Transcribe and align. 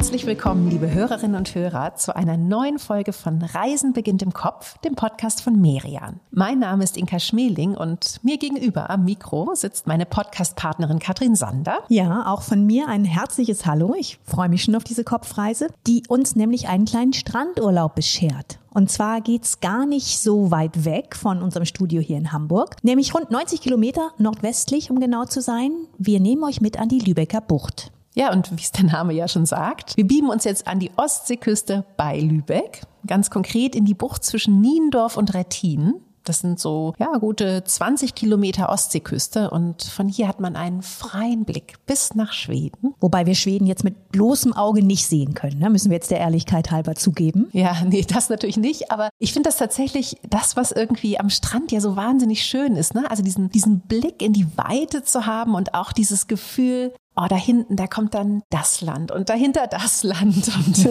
Herzlich 0.00 0.24
willkommen, 0.24 0.70
liebe 0.70 0.90
Hörerinnen 0.90 1.36
und 1.36 1.54
Hörer, 1.54 1.94
zu 1.94 2.16
einer 2.16 2.38
neuen 2.38 2.78
Folge 2.78 3.12
von 3.12 3.42
Reisen 3.42 3.92
beginnt 3.92 4.22
im 4.22 4.32
Kopf, 4.32 4.78
dem 4.78 4.94
Podcast 4.94 5.42
von 5.42 5.60
Merian. 5.60 6.20
Mein 6.30 6.58
Name 6.58 6.84
ist 6.84 6.96
Inka 6.96 7.18
Schmeling 7.18 7.74
und 7.74 8.18
mir 8.22 8.38
gegenüber 8.38 8.88
am 8.88 9.04
Mikro 9.04 9.54
sitzt 9.54 9.86
meine 9.86 10.06
Podcast-Partnerin 10.06 11.00
Katrin 11.00 11.34
Sander. 11.34 11.80
Ja, 11.90 12.26
auch 12.32 12.40
von 12.40 12.64
mir 12.64 12.88
ein 12.88 13.04
herzliches 13.04 13.66
Hallo. 13.66 13.94
Ich 13.94 14.18
freue 14.24 14.48
mich 14.48 14.64
schon 14.64 14.74
auf 14.74 14.84
diese 14.84 15.04
Kopfreise, 15.04 15.68
die 15.86 16.02
uns 16.08 16.34
nämlich 16.34 16.68
einen 16.68 16.86
kleinen 16.86 17.12
Strandurlaub 17.12 17.94
beschert. 17.94 18.58
Und 18.70 18.90
zwar 18.90 19.20
geht's 19.20 19.60
gar 19.60 19.84
nicht 19.84 20.18
so 20.18 20.50
weit 20.50 20.86
weg 20.86 21.14
von 21.14 21.42
unserem 21.42 21.66
Studio 21.66 22.00
hier 22.00 22.16
in 22.16 22.32
Hamburg, 22.32 22.76
nämlich 22.82 23.14
rund 23.14 23.30
90 23.30 23.60
Kilometer 23.60 24.12
nordwestlich, 24.16 24.90
um 24.90 24.98
genau 24.98 25.26
zu 25.26 25.42
sein. 25.42 25.72
Wir 25.98 26.20
nehmen 26.20 26.42
euch 26.44 26.62
mit 26.62 26.80
an 26.80 26.88
die 26.88 27.00
Lübecker 27.00 27.42
Bucht. 27.42 27.92
Ja, 28.14 28.32
und 28.32 28.50
wie 28.50 28.62
es 28.62 28.72
der 28.72 28.84
Name 28.84 29.12
ja 29.12 29.28
schon 29.28 29.46
sagt, 29.46 29.96
wir 29.96 30.06
bieben 30.06 30.30
uns 30.30 30.44
jetzt 30.44 30.66
an 30.66 30.80
die 30.80 30.90
Ostseeküste 30.96 31.84
bei 31.96 32.18
Lübeck, 32.18 32.82
ganz 33.06 33.30
konkret 33.30 33.76
in 33.76 33.84
die 33.84 33.94
Bucht 33.94 34.24
zwischen 34.24 34.60
Niendorf 34.60 35.16
und 35.16 35.34
Rettin. 35.34 35.94
Das 36.24 36.40
sind 36.40 36.60
so, 36.60 36.92
ja, 36.98 37.16
gute 37.16 37.64
20 37.64 38.14
Kilometer 38.14 38.68
Ostseeküste 38.68 39.50
und 39.50 39.82
von 39.82 40.06
hier 40.06 40.28
hat 40.28 40.38
man 40.38 40.54
einen 40.54 40.82
freien 40.82 41.44
Blick 41.44 41.76
bis 41.86 42.14
nach 42.14 42.32
Schweden. 42.32 42.94
Wobei 43.00 43.24
wir 43.24 43.34
Schweden 43.34 43.66
jetzt 43.66 43.84
mit 43.84 44.10
bloßem 44.10 44.52
Auge 44.52 44.84
nicht 44.84 45.06
sehen 45.06 45.32
können, 45.32 45.58
ne? 45.58 45.70
müssen 45.70 45.90
wir 45.90 45.96
jetzt 45.96 46.10
der 46.10 46.20
Ehrlichkeit 46.20 46.70
halber 46.70 46.94
zugeben. 46.94 47.48
Ja, 47.52 47.74
nee, 47.86 48.04
das 48.06 48.28
natürlich 48.28 48.58
nicht, 48.58 48.90
aber 48.90 49.08
ich 49.18 49.32
finde 49.32 49.48
das 49.48 49.56
tatsächlich 49.56 50.18
das, 50.28 50.56
was 50.56 50.72
irgendwie 50.72 51.18
am 51.18 51.30
Strand 51.30 51.72
ja 51.72 51.80
so 51.80 51.96
wahnsinnig 51.96 52.42
schön 52.42 52.76
ist, 52.76 52.94
ne? 52.94 53.10
Also 53.10 53.22
diesen, 53.22 53.50
diesen 53.50 53.80
Blick 53.80 54.20
in 54.20 54.34
die 54.34 54.46
Weite 54.56 55.02
zu 55.02 55.24
haben 55.26 55.54
und 55.54 55.74
auch 55.74 55.92
dieses 55.92 56.26
Gefühl, 56.26 56.92
oh, 57.22 57.26
da 57.28 57.36
hinten, 57.36 57.76
da 57.76 57.86
kommt 57.86 58.14
dann 58.14 58.42
das 58.50 58.80
Land 58.80 59.12
und 59.12 59.28
dahinter 59.28 59.66
das 59.66 60.02
Land. 60.02 60.50
Und, 60.60 60.88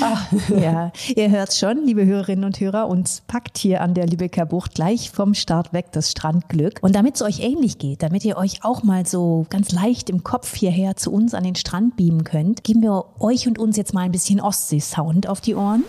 oh. 0.00 0.54
Ja, 0.60 0.92
ihr 1.14 1.30
hört 1.30 1.54
schon, 1.54 1.84
liebe 1.84 2.04
Hörerinnen 2.04 2.44
und 2.44 2.60
Hörer, 2.60 2.88
uns 2.88 3.22
packt 3.26 3.58
hier 3.58 3.80
an 3.80 3.94
der 3.94 4.06
Lübecker 4.06 4.46
Bucht 4.46 4.74
gleich 4.74 5.10
vom 5.10 5.34
Start 5.34 5.72
weg 5.72 5.86
das 5.92 6.10
Strandglück. 6.10 6.78
Und 6.82 6.94
damit 6.94 7.16
es 7.16 7.22
euch 7.22 7.40
ähnlich 7.40 7.78
geht, 7.78 8.02
damit 8.02 8.24
ihr 8.24 8.36
euch 8.36 8.64
auch 8.64 8.82
mal 8.82 9.06
so 9.06 9.46
ganz 9.50 9.72
leicht 9.72 10.10
im 10.10 10.24
Kopf 10.24 10.54
hierher 10.54 10.96
zu 10.96 11.12
uns 11.12 11.34
an 11.34 11.44
den 11.44 11.54
Strand 11.54 11.96
beamen 11.96 12.24
könnt, 12.24 12.64
geben 12.64 12.82
wir 12.82 13.04
euch 13.18 13.46
und 13.46 13.58
uns 13.58 13.76
jetzt 13.76 13.94
mal 13.94 14.02
ein 14.02 14.12
bisschen 14.12 14.40
Ostsee-Sound 14.40 15.28
auf 15.28 15.40
die 15.40 15.54
Ohren. 15.54 15.84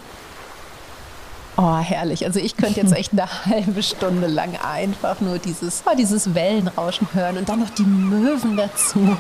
Oh, 1.58 1.78
herrlich. 1.78 2.24
Also 2.24 2.40
ich 2.40 2.56
könnte 2.56 2.82
jetzt 2.82 2.94
echt 2.96 3.14
eine 3.14 3.28
halbe 3.46 3.82
Stunde 3.82 4.28
lang 4.28 4.58
einfach 4.58 5.20
nur 5.22 5.40
dieses, 5.40 5.84
oh, 5.86 5.96
dieses 5.98 6.34
Wellenrauschen 6.36 7.08
hören 7.14 7.38
und 7.38 7.50
dann 7.50 7.60
noch 7.60 7.72
die 7.72 7.84
Möwen 7.84 8.58
dazu. 8.58 9.18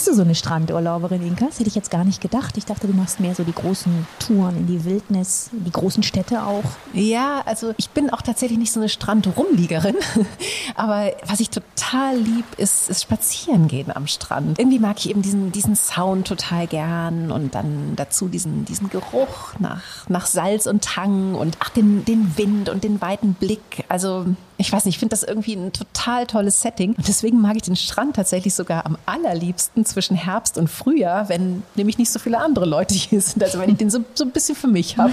Bist 0.00 0.08
du 0.08 0.14
so 0.14 0.22
eine 0.22 0.34
Strandurlauberin, 0.34 1.20
Inka? 1.20 1.44
Das 1.44 1.58
hätte 1.58 1.68
ich 1.68 1.74
jetzt 1.74 1.90
gar 1.90 2.04
nicht 2.04 2.22
gedacht. 2.22 2.56
Ich 2.56 2.64
dachte, 2.64 2.86
du 2.86 2.94
machst 2.94 3.20
mehr 3.20 3.34
so 3.34 3.44
die 3.44 3.52
großen 3.52 4.06
Touren 4.18 4.56
in 4.56 4.66
die 4.66 4.86
Wildnis, 4.86 5.50
in 5.52 5.64
die 5.64 5.70
großen 5.70 6.02
Städte 6.02 6.42
auch. 6.42 6.64
Ja, 6.94 7.42
also 7.44 7.74
ich 7.76 7.90
bin 7.90 8.08
auch 8.08 8.22
tatsächlich 8.22 8.58
nicht 8.58 8.72
so 8.72 8.80
eine 8.80 8.88
Strandrumliegerin. 8.88 9.96
Aber 10.74 11.12
was 11.26 11.40
ich 11.40 11.50
total 11.50 12.16
lieb, 12.16 12.46
ist, 12.56 12.88
ist 12.88 13.02
spazieren 13.02 13.68
gehen 13.68 13.94
am 13.94 14.06
Strand. 14.06 14.58
Irgendwie 14.58 14.78
mag 14.78 14.96
ich 15.00 15.10
eben 15.10 15.20
diesen, 15.20 15.52
diesen 15.52 15.76
Sound 15.76 16.26
total 16.26 16.66
gern 16.66 17.30
und 17.30 17.54
dann 17.54 17.92
dazu 17.96 18.28
diesen, 18.28 18.64
diesen 18.64 18.88
Geruch 18.88 19.52
nach, 19.58 19.82
nach 20.08 20.24
Salz 20.24 20.64
und 20.64 20.82
Tang 20.82 21.34
und 21.34 21.58
ach, 21.60 21.68
den, 21.68 22.06
den 22.06 22.38
Wind 22.38 22.70
und 22.70 22.84
den 22.84 23.02
weiten 23.02 23.34
Blick. 23.34 23.84
Also 23.90 24.24
ich 24.60 24.72
weiß 24.72 24.84
nicht, 24.84 24.96
ich 24.96 24.98
finde 24.98 25.10
das 25.10 25.22
irgendwie 25.22 25.54
ein 25.54 25.72
total 25.72 26.26
tolles 26.26 26.60
Setting. 26.60 26.94
Und 26.94 27.08
deswegen 27.08 27.40
mag 27.40 27.56
ich 27.56 27.62
den 27.62 27.76
Strand 27.76 28.16
tatsächlich 28.16 28.54
sogar 28.54 28.86
am 28.86 28.96
allerliebsten 29.06 29.84
zwischen 29.84 30.16
Herbst 30.16 30.58
und 30.58 30.68
Frühjahr, 30.68 31.28
wenn 31.28 31.62
nämlich 31.74 31.98
nicht 31.98 32.10
so 32.10 32.18
viele 32.18 32.38
andere 32.38 32.66
Leute 32.66 32.94
hier 32.94 33.20
sind. 33.20 33.42
Also 33.42 33.58
wenn 33.58 33.70
ich 33.70 33.76
den 33.76 33.90
so, 33.90 34.00
so 34.14 34.24
ein 34.24 34.30
bisschen 34.30 34.54
für 34.54 34.68
mich 34.68 34.98
habe. 34.98 35.12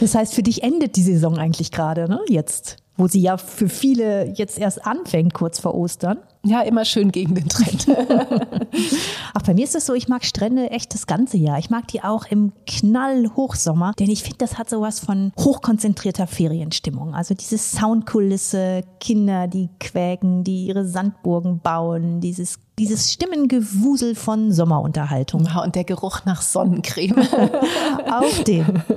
Das 0.00 0.14
heißt, 0.14 0.34
für 0.34 0.42
dich 0.42 0.62
endet 0.62 0.96
die 0.96 1.02
Saison 1.02 1.38
eigentlich 1.38 1.70
gerade, 1.70 2.08
ne? 2.08 2.20
Jetzt 2.28 2.76
wo 3.00 3.08
sie 3.08 3.20
ja 3.20 3.38
für 3.38 3.70
viele 3.70 4.26
jetzt 4.36 4.58
erst 4.58 4.86
anfängt, 4.86 5.32
kurz 5.32 5.58
vor 5.58 5.74
Ostern. 5.74 6.18
Ja, 6.42 6.62
immer 6.62 6.86
schön 6.86 7.12
gegen 7.12 7.34
den 7.34 7.48
Trend. 7.48 7.86
Ach, 9.34 9.42
bei 9.42 9.52
mir 9.52 9.64
ist 9.64 9.74
es 9.74 9.84
so, 9.84 9.92
ich 9.92 10.08
mag 10.08 10.24
Strände 10.24 10.70
echt 10.70 10.94
das 10.94 11.06
ganze 11.06 11.36
Jahr. 11.36 11.58
Ich 11.58 11.68
mag 11.68 11.86
die 11.88 12.02
auch 12.02 12.24
im 12.24 12.52
Knallhochsommer, 12.66 13.92
denn 13.98 14.08
ich 14.08 14.22
finde, 14.22 14.38
das 14.38 14.56
hat 14.56 14.70
sowas 14.70 15.00
von 15.00 15.32
hochkonzentrierter 15.38 16.26
Ferienstimmung. 16.26 17.14
Also 17.14 17.34
diese 17.34 17.58
Soundkulisse, 17.58 18.84
Kinder, 19.00 19.48
die 19.48 19.68
quäken, 19.80 20.42
die 20.42 20.66
ihre 20.66 20.86
Sandburgen 20.86 21.60
bauen, 21.60 22.20
dieses 22.20 22.58
dieses 22.80 23.12
Stimmengewusel 23.12 24.14
von 24.14 24.52
Sommerunterhaltung. 24.52 25.44
Ja, 25.44 25.62
und 25.62 25.74
der 25.74 25.84
Geruch 25.84 26.24
nach 26.24 26.40
Sonnencreme. 26.40 27.18
Auf 28.10 28.42
den. 28.44 28.82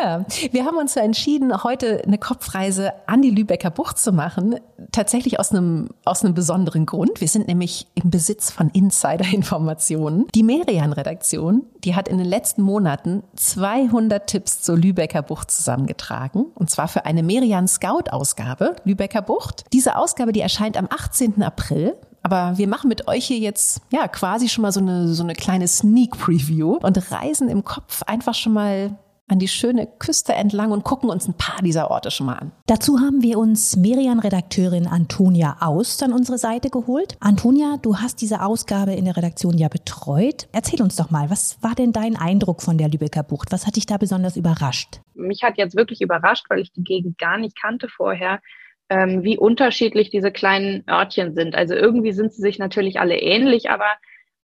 Ja, 0.00 0.24
wir 0.52 0.64
haben 0.64 0.76
uns 0.76 0.94
ja 0.94 1.02
entschieden, 1.02 1.64
heute 1.64 2.04
eine 2.06 2.18
Kopfreise 2.18 2.92
an 3.08 3.20
die 3.20 3.30
Lübecker 3.30 3.70
Bucht 3.70 3.98
zu 3.98 4.12
machen. 4.12 4.54
Tatsächlich 4.92 5.40
aus 5.40 5.50
einem, 5.50 5.88
aus 6.04 6.24
einem 6.24 6.34
besonderen 6.38 6.86
Grund. 6.86 7.20
Wir 7.20 7.26
sind 7.26 7.48
nämlich 7.48 7.88
im 7.96 8.10
Besitz 8.10 8.52
von 8.52 8.70
Insider-Informationen. 8.70 10.28
Die 10.36 10.44
Merian-Redaktion, 10.44 11.66
die 11.82 11.96
hat 11.96 12.06
in 12.06 12.16
den 12.16 12.28
letzten 12.28 12.62
Monaten 12.62 13.24
200 13.34 14.24
Tipps 14.28 14.62
zur 14.62 14.78
Lübecker 14.78 15.22
Bucht 15.22 15.50
zusammengetragen. 15.50 16.46
Und 16.54 16.70
zwar 16.70 16.86
für 16.86 17.04
eine 17.06 17.24
Merian 17.24 17.66
Scout-Ausgabe, 17.66 18.76
Lübecker 18.84 19.20
Bucht. 19.20 19.64
Diese 19.72 19.96
Ausgabe, 19.96 20.30
die 20.30 20.40
erscheint 20.40 20.76
am 20.76 20.86
18. 20.88 21.42
April. 21.42 21.96
Aber 22.22 22.56
wir 22.56 22.68
machen 22.68 22.86
mit 22.86 23.08
euch 23.08 23.26
hier 23.26 23.38
jetzt 23.38 23.80
ja 23.90 24.06
quasi 24.06 24.48
schon 24.48 24.62
mal 24.62 24.70
so 24.70 24.78
eine, 24.78 25.08
so 25.08 25.24
eine 25.24 25.34
kleine 25.34 25.66
Sneak 25.66 26.16
Preview 26.18 26.78
und 26.80 27.10
reisen 27.10 27.48
im 27.48 27.64
Kopf 27.64 28.04
einfach 28.04 28.34
schon 28.34 28.52
mal 28.52 28.96
an 29.28 29.38
die 29.38 29.48
schöne 29.48 29.86
Küste 29.86 30.32
entlang 30.32 30.72
und 30.72 30.84
gucken 30.84 31.10
uns 31.10 31.28
ein 31.28 31.34
paar 31.34 31.62
dieser 31.62 31.90
Orte 31.90 32.10
schon 32.10 32.26
mal 32.26 32.34
an. 32.34 32.52
Dazu 32.66 32.98
haben 32.98 33.22
wir 33.22 33.38
uns 33.38 33.76
Merian-Redakteurin 33.76 34.86
Antonia 34.86 35.56
Aust 35.60 36.02
an 36.02 36.12
unsere 36.12 36.38
Seite 36.38 36.70
geholt. 36.70 37.16
Antonia, 37.20 37.76
du 37.80 37.98
hast 37.98 38.20
diese 38.22 38.42
Ausgabe 38.42 38.94
in 38.94 39.04
der 39.04 39.16
Redaktion 39.16 39.56
ja 39.58 39.68
betreut. 39.68 40.48
Erzähl 40.52 40.82
uns 40.82 40.96
doch 40.96 41.10
mal, 41.10 41.30
was 41.30 41.62
war 41.62 41.74
denn 41.74 41.92
dein 41.92 42.16
Eindruck 42.16 42.62
von 42.62 42.78
der 42.78 42.88
Lübecker 42.88 43.22
Bucht? 43.22 43.52
Was 43.52 43.66
hat 43.66 43.76
dich 43.76 43.86
da 43.86 43.98
besonders 43.98 44.36
überrascht? 44.36 45.00
Mich 45.14 45.42
hat 45.42 45.58
jetzt 45.58 45.76
wirklich 45.76 46.00
überrascht, 46.00 46.46
weil 46.48 46.60
ich 46.60 46.72
die 46.72 46.84
Gegend 46.84 47.18
gar 47.18 47.38
nicht 47.38 47.60
kannte 47.60 47.88
vorher, 47.88 48.40
ähm, 48.88 49.22
wie 49.22 49.36
unterschiedlich 49.36 50.10
diese 50.10 50.32
kleinen 50.32 50.84
Örtchen 50.88 51.34
sind. 51.34 51.54
Also 51.54 51.74
irgendwie 51.74 52.12
sind 52.12 52.32
sie 52.32 52.40
sich 52.40 52.58
natürlich 52.58 53.00
alle 53.00 53.18
ähnlich, 53.18 53.70
aber 53.70 53.86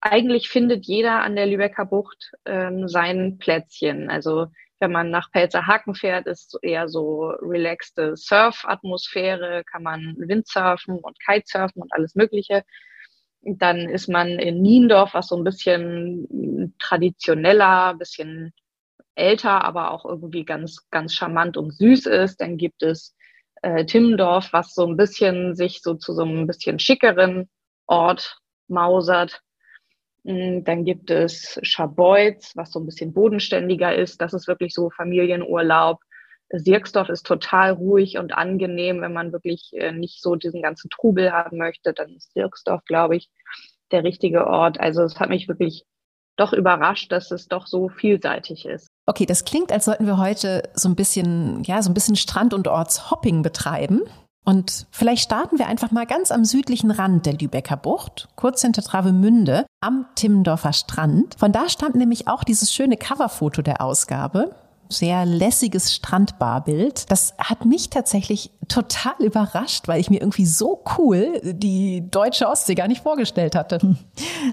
eigentlich 0.02 0.48
findet 0.48 0.84
jeder 0.84 1.22
an 1.22 1.36
der 1.36 1.46
Lübecker 1.46 1.86
Bucht 1.86 2.32
ähm, 2.44 2.88
sein 2.88 3.38
Plätzchen. 3.38 4.10
Also 4.10 4.48
wenn 4.80 4.90
man 4.90 5.10
nach 5.10 5.30
Pelzerhaken 5.30 5.94
fährt, 5.94 6.26
ist 6.26 6.58
eher 6.60 6.88
so 6.88 7.26
relaxte 7.40 8.16
Surf-Atmosphäre, 8.16 9.62
kann 9.64 9.84
man 9.84 10.16
Windsurfen 10.18 10.98
und 10.98 11.16
Kitesurfen 11.24 11.82
und 11.82 11.92
alles 11.94 12.16
Mögliche. 12.16 12.64
Dann 13.42 13.88
ist 13.88 14.08
man 14.08 14.28
in 14.40 14.60
Niendorf, 14.60 15.14
was 15.14 15.28
so 15.28 15.36
ein 15.36 15.44
bisschen 15.44 16.74
traditioneller, 16.80 17.94
bisschen 17.94 18.52
älter, 19.14 19.64
aber 19.64 19.92
auch 19.92 20.04
irgendwie 20.04 20.44
ganz, 20.44 20.88
ganz 20.90 21.14
charmant 21.14 21.56
und 21.56 21.72
süß 21.72 22.06
ist. 22.06 22.40
Dann 22.40 22.56
gibt 22.56 22.82
es 22.82 23.14
äh, 23.62 23.84
Timmendorf, 23.84 24.52
was 24.52 24.74
so 24.74 24.84
ein 24.84 24.96
bisschen 24.96 25.54
sich 25.54 25.80
so 25.80 25.94
zu 25.94 26.12
so 26.12 26.22
einem 26.22 26.48
bisschen 26.48 26.80
schickeren 26.80 27.48
Ort 27.86 28.38
mausert. 28.66 29.42
Mm, 30.24 30.62
dann 30.64 30.84
gibt 30.84 31.10
es 31.10 31.58
Scharbeutz, 31.62 32.52
was 32.56 32.70
so 32.70 32.80
ein 32.80 32.86
bisschen 32.86 33.12
bodenständiger 33.12 33.94
ist. 33.94 34.20
Das 34.20 34.34
ist 34.34 34.48
wirklich 34.48 34.74
so 34.74 34.90
Familienurlaub. 34.90 36.00
Sirksdorf 36.50 37.08
ist 37.08 37.26
total 37.26 37.72
ruhig 37.72 38.18
und 38.18 38.34
angenehm, 38.34 39.00
wenn 39.00 39.12
man 39.12 39.32
wirklich 39.32 39.70
äh, 39.72 39.92
nicht 39.92 40.20
so 40.20 40.36
diesen 40.36 40.62
ganzen 40.62 40.90
Trubel 40.90 41.32
haben 41.32 41.56
möchte. 41.56 41.94
Dann 41.94 42.10
ist 42.10 42.32
Sirksdorf, 42.34 42.84
glaube 42.84 43.16
ich, 43.16 43.30
der 43.90 44.04
richtige 44.04 44.46
Ort. 44.46 44.78
Also 44.78 45.02
es 45.02 45.18
hat 45.18 45.30
mich 45.30 45.48
wirklich 45.48 45.84
doch 46.36 46.52
überrascht, 46.52 47.10
dass 47.12 47.30
es 47.30 47.48
doch 47.48 47.66
so 47.66 47.88
vielseitig 47.88 48.66
ist. 48.66 48.88
Okay, 49.06 49.26
das 49.26 49.44
klingt, 49.44 49.72
als 49.72 49.84
sollten 49.84 50.06
wir 50.06 50.18
heute 50.18 50.62
so 50.74 50.88
ein 50.88 50.94
bisschen, 50.94 51.62
ja, 51.64 51.82
so 51.82 51.90
ein 51.90 51.94
bisschen 51.94 52.16
Strand- 52.16 52.54
und 52.54 52.68
Ortshopping 52.68 53.42
betreiben. 53.42 54.02
Und 54.44 54.86
vielleicht 54.90 55.22
starten 55.22 55.58
wir 55.58 55.68
einfach 55.68 55.92
mal 55.92 56.06
ganz 56.06 56.30
am 56.32 56.44
südlichen 56.44 56.90
Rand 56.90 57.26
der 57.26 57.34
Lübecker 57.34 57.76
Bucht, 57.76 58.28
kurz 58.34 58.62
hinter 58.62 58.82
Travemünde, 58.82 59.66
am 59.80 60.06
Timmendorfer 60.16 60.72
Strand. 60.72 61.36
Von 61.38 61.52
da 61.52 61.68
stammt 61.68 61.94
nämlich 61.94 62.26
auch 62.26 62.42
dieses 62.42 62.72
schöne 62.72 62.96
Coverfoto 62.96 63.62
der 63.62 63.80
Ausgabe. 63.80 64.54
sehr 64.88 65.24
lässiges 65.24 65.94
Strandbarbild. 65.94 67.10
Das 67.10 67.34
hat 67.38 67.64
mich 67.64 67.88
tatsächlich 67.88 68.50
total 68.68 69.14
überrascht, 69.20 69.88
weil 69.88 70.00
ich 70.00 70.10
mir 70.10 70.20
irgendwie 70.20 70.44
so 70.44 70.84
cool 70.98 71.40
die 71.42 72.10
deutsche 72.10 72.46
Ostsee 72.48 72.74
gar 72.74 72.88
nicht 72.88 73.02
vorgestellt 73.02 73.54
hatte. 73.54 73.78
Hm. 73.80 73.96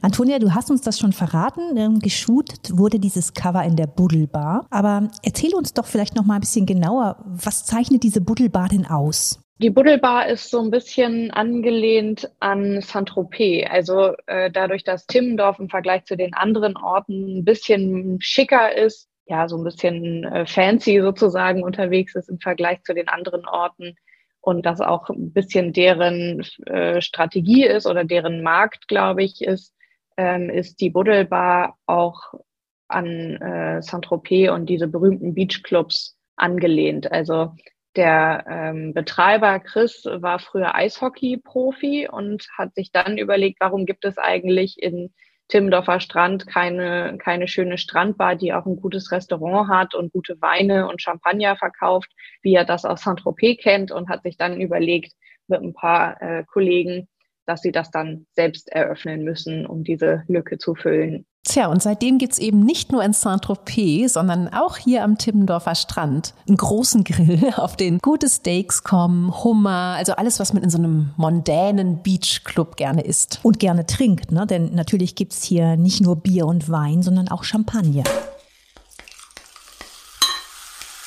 Antonia, 0.02 0.40
du 0.40 0.54
hast 0.54 0.72
uns 0.72 0.82
das 0.82 0.98
schon 0.98 1.12
verraten. 1.14 1.76
Ähm, 1.76 2.00
geshootet 2.00 2.78
wurde 2.78 3.00
dieses 3.00 3.34
Cover 3.34 3.64
in 3.64 3.76
der 3.76 3.88
Buddelbar. 3.88 4.66
Aber 4.70 5.10
erzähl 5.24 5.54
uns 5.56 5.74
doch 5.74 5.86
vielleicht 5.86 6.16
noch 6.16 6.24
mal 6.26 6.36
ein 6.36 6.42
bisschen 6.42 6.66
genauer, 6.66 7.18
was 7.26 7.66
zeichnet 7.66 8.04
diese 8.04 8.22
Buddelbar 8.22 8.70
denn 8.70 8.86
aus? 8.86 9.40
Die 9.62 9.70
Buddelbar 9.70 10.28
ist 10.28 10.50
so 10.50 10.62
ein 10.62 10.72
bisschen 10.72 11.32
angelehnt 11.32 12.32
an 12.40 12.80
Saint-Tropez. 12.80 13.68
Also 13.70 14.14
äh, 14.26 14.50
dadurch, 14.50 14.86
dass 14.86 15.06
Timmendorf 15.06 15.60
im 15.60 15.68
Vergleich 15.68 16.06
zu 16.06 16.16
den 16.16 16.34
anderen 16.34 16.78
Orten 16.78 17.40
ein 17.40 17.44
bisschen 17.44 18.22
schicker 18.22 18.74
ist, 18.74 19.10
ja, 19.26 19.50
so 19.50 19.58
ein 19.58 19.66
bisschen 19.66 20.24
äh, 20.24 20.46
fancy 20.46 21.02
sozusagen 21.02 21.62
unterwegs 21.62 22.16
ist 22.16 22.30
im 22.30 22.40
Vergleich 22.40 22.84
zu 22.84 22.94
den 22.94 23.10
anderen 23.10 23.46
Orten 23.46 23.96
und 24.40 24.66
das 24.66 24.80
auch 24.80 25.10
ein 25.10 25.34
bisschen 25.34 25.74
deren 25.74 26.42
äh, 26.66 27.02
Strategie 27.02 27.66
ist 27.66 27.86
oder 27.86 28.06
deren 28.06 28.42
Markt, 28.42 28.88
glaube 28.88 29.24
ich, 29.24 29.42
ist, 29.42 29.76
ähm, 30.16 30.50
ist 30.50 30.80
die 30.80 30.90
Buddelbar 30.90 31.78
auch 31.86 32.34
an 32.88 33.36
äh, 33.42 33.82
Saint-Tropez 33.82 34.52
und 34.52 34.68
diese 34.68 34.88
berühmten 34.88 35.34
Beachclubs 35.34 36.18
angelehnt. 36.38 37.12
Also 37.12 37.52
der 37.96 38.46
ähm, 38.48 38.94
Betreiber 38.94 39.60
Chris 39.60 40.06
war 40.06 40.40
früher 40.40 40.76
Eishockey-Profi 40.76 42.08
und 42.10 42.48
hat 42.58 42.76
sich 42.76 42.92
dann 42.92 43.18
überlegt, 43.18 43.60
warum 43.60 43.86
gibt 43.86 44.06
es 44.06 44.18
eigentlich 44.18 44.82
in 44.82 45.14
Timmendorfer 45.48 46.00
Strand 46.00 46.46
keine, 46.46 47.18
keine 47.18 47.48
schöne 47.48 47.80
Strandbar, 47.80 48.36
die 48.36 48.54
auch 48.54 48.68
ein 48.68 48.76
gutes 48.76 49.12
Restaurant 49.12 49.68
hat 49.68 49.96
und 49.96 50.14
gute 50.14 50.40
Weine 50.42 50.88
und 50.88 51.02
Champagner 51.02 51.56
verkauft, 51.58 52.12
wie 52.44 52.54
er 52.54 52.66
das 52.66 52.86
aus 52.86 53.02
Saint-Tropez 53.02 53.58
kennt 53.62 53.92
und 53.92 54.10
hat 54.10 54.22
sich 54.22 54.38
dann 54.38 54.62
überlegt 54.62 55.14
mit 55.48 55.62
ein 55.62 55.74
paar 55.74 56.22
äh, 56.22 56.44
Kollegen, 56.46 57.08
dass 57.50 57.62
sie 57.62 57.72
das 57.72 57.90
dann 57.90 58.28
selbst 58.36 58.72
eröffnen 58.72 59.24
müssen, 59.24 59.66
um 59.66 59.84
diese 59.84 60.24
Lücke 60.28 60.60
zu 60.60 60.76
füllen. 60.76 61.26
Tja, 61.44 61.68
und 61.68 61.82
seitdem 61.82 62.20
gibt's 62.20 62.38
eben 62.38 62.64
nicht 62.64 62.92
nur 62.92 63.04
in 63.04 63.12
Saint-Tropez, 63.14 64.14
sondern 64.14 64.50
auch 64.50 64.78
hier 64.78 65.04
am 65.04 65.18
Timmendorfer 65.18 65.74
Strand 65.74 66.36
einen 66.48 66.58
großen 66.58 67.04
Grill, 67.04 67.54
auf 67.56 67.76
den 67.76 67.98
gute 68.00 68.30
Steaks 68.30 68.84
kommen, 68.84 69.34
Hummer, 69.44 69.96
also 69.98 70.14
alles, 70.14 70.40
was 70.40 70.54
man 70.54 70.62
in 70.62 70.70
so 70.70 70.78
einem 70.78 71.12
mondänen 71.18 72.04
Beachclub 72.04 72.76
gerne 72.76 73.02
isst. 73.02 73.40
Und 73.42 73.58
gerne 73.58 73.88
trinkt, 73.88 74.32
ne? 74.32 74.46
denn 74.46 74.76
natürlich 74.76 75.16
gibt's 75.16 75.44
hier 75.44 75.76
nicht 75.76 76.02
nur 76.02 76.18
Bier 76.18 76.46
und 76.46 76.70
Wein, 76.70 77.02
sondern 77.02 77.30
auch 77.30 77.44
Champagner. 77.44 78.04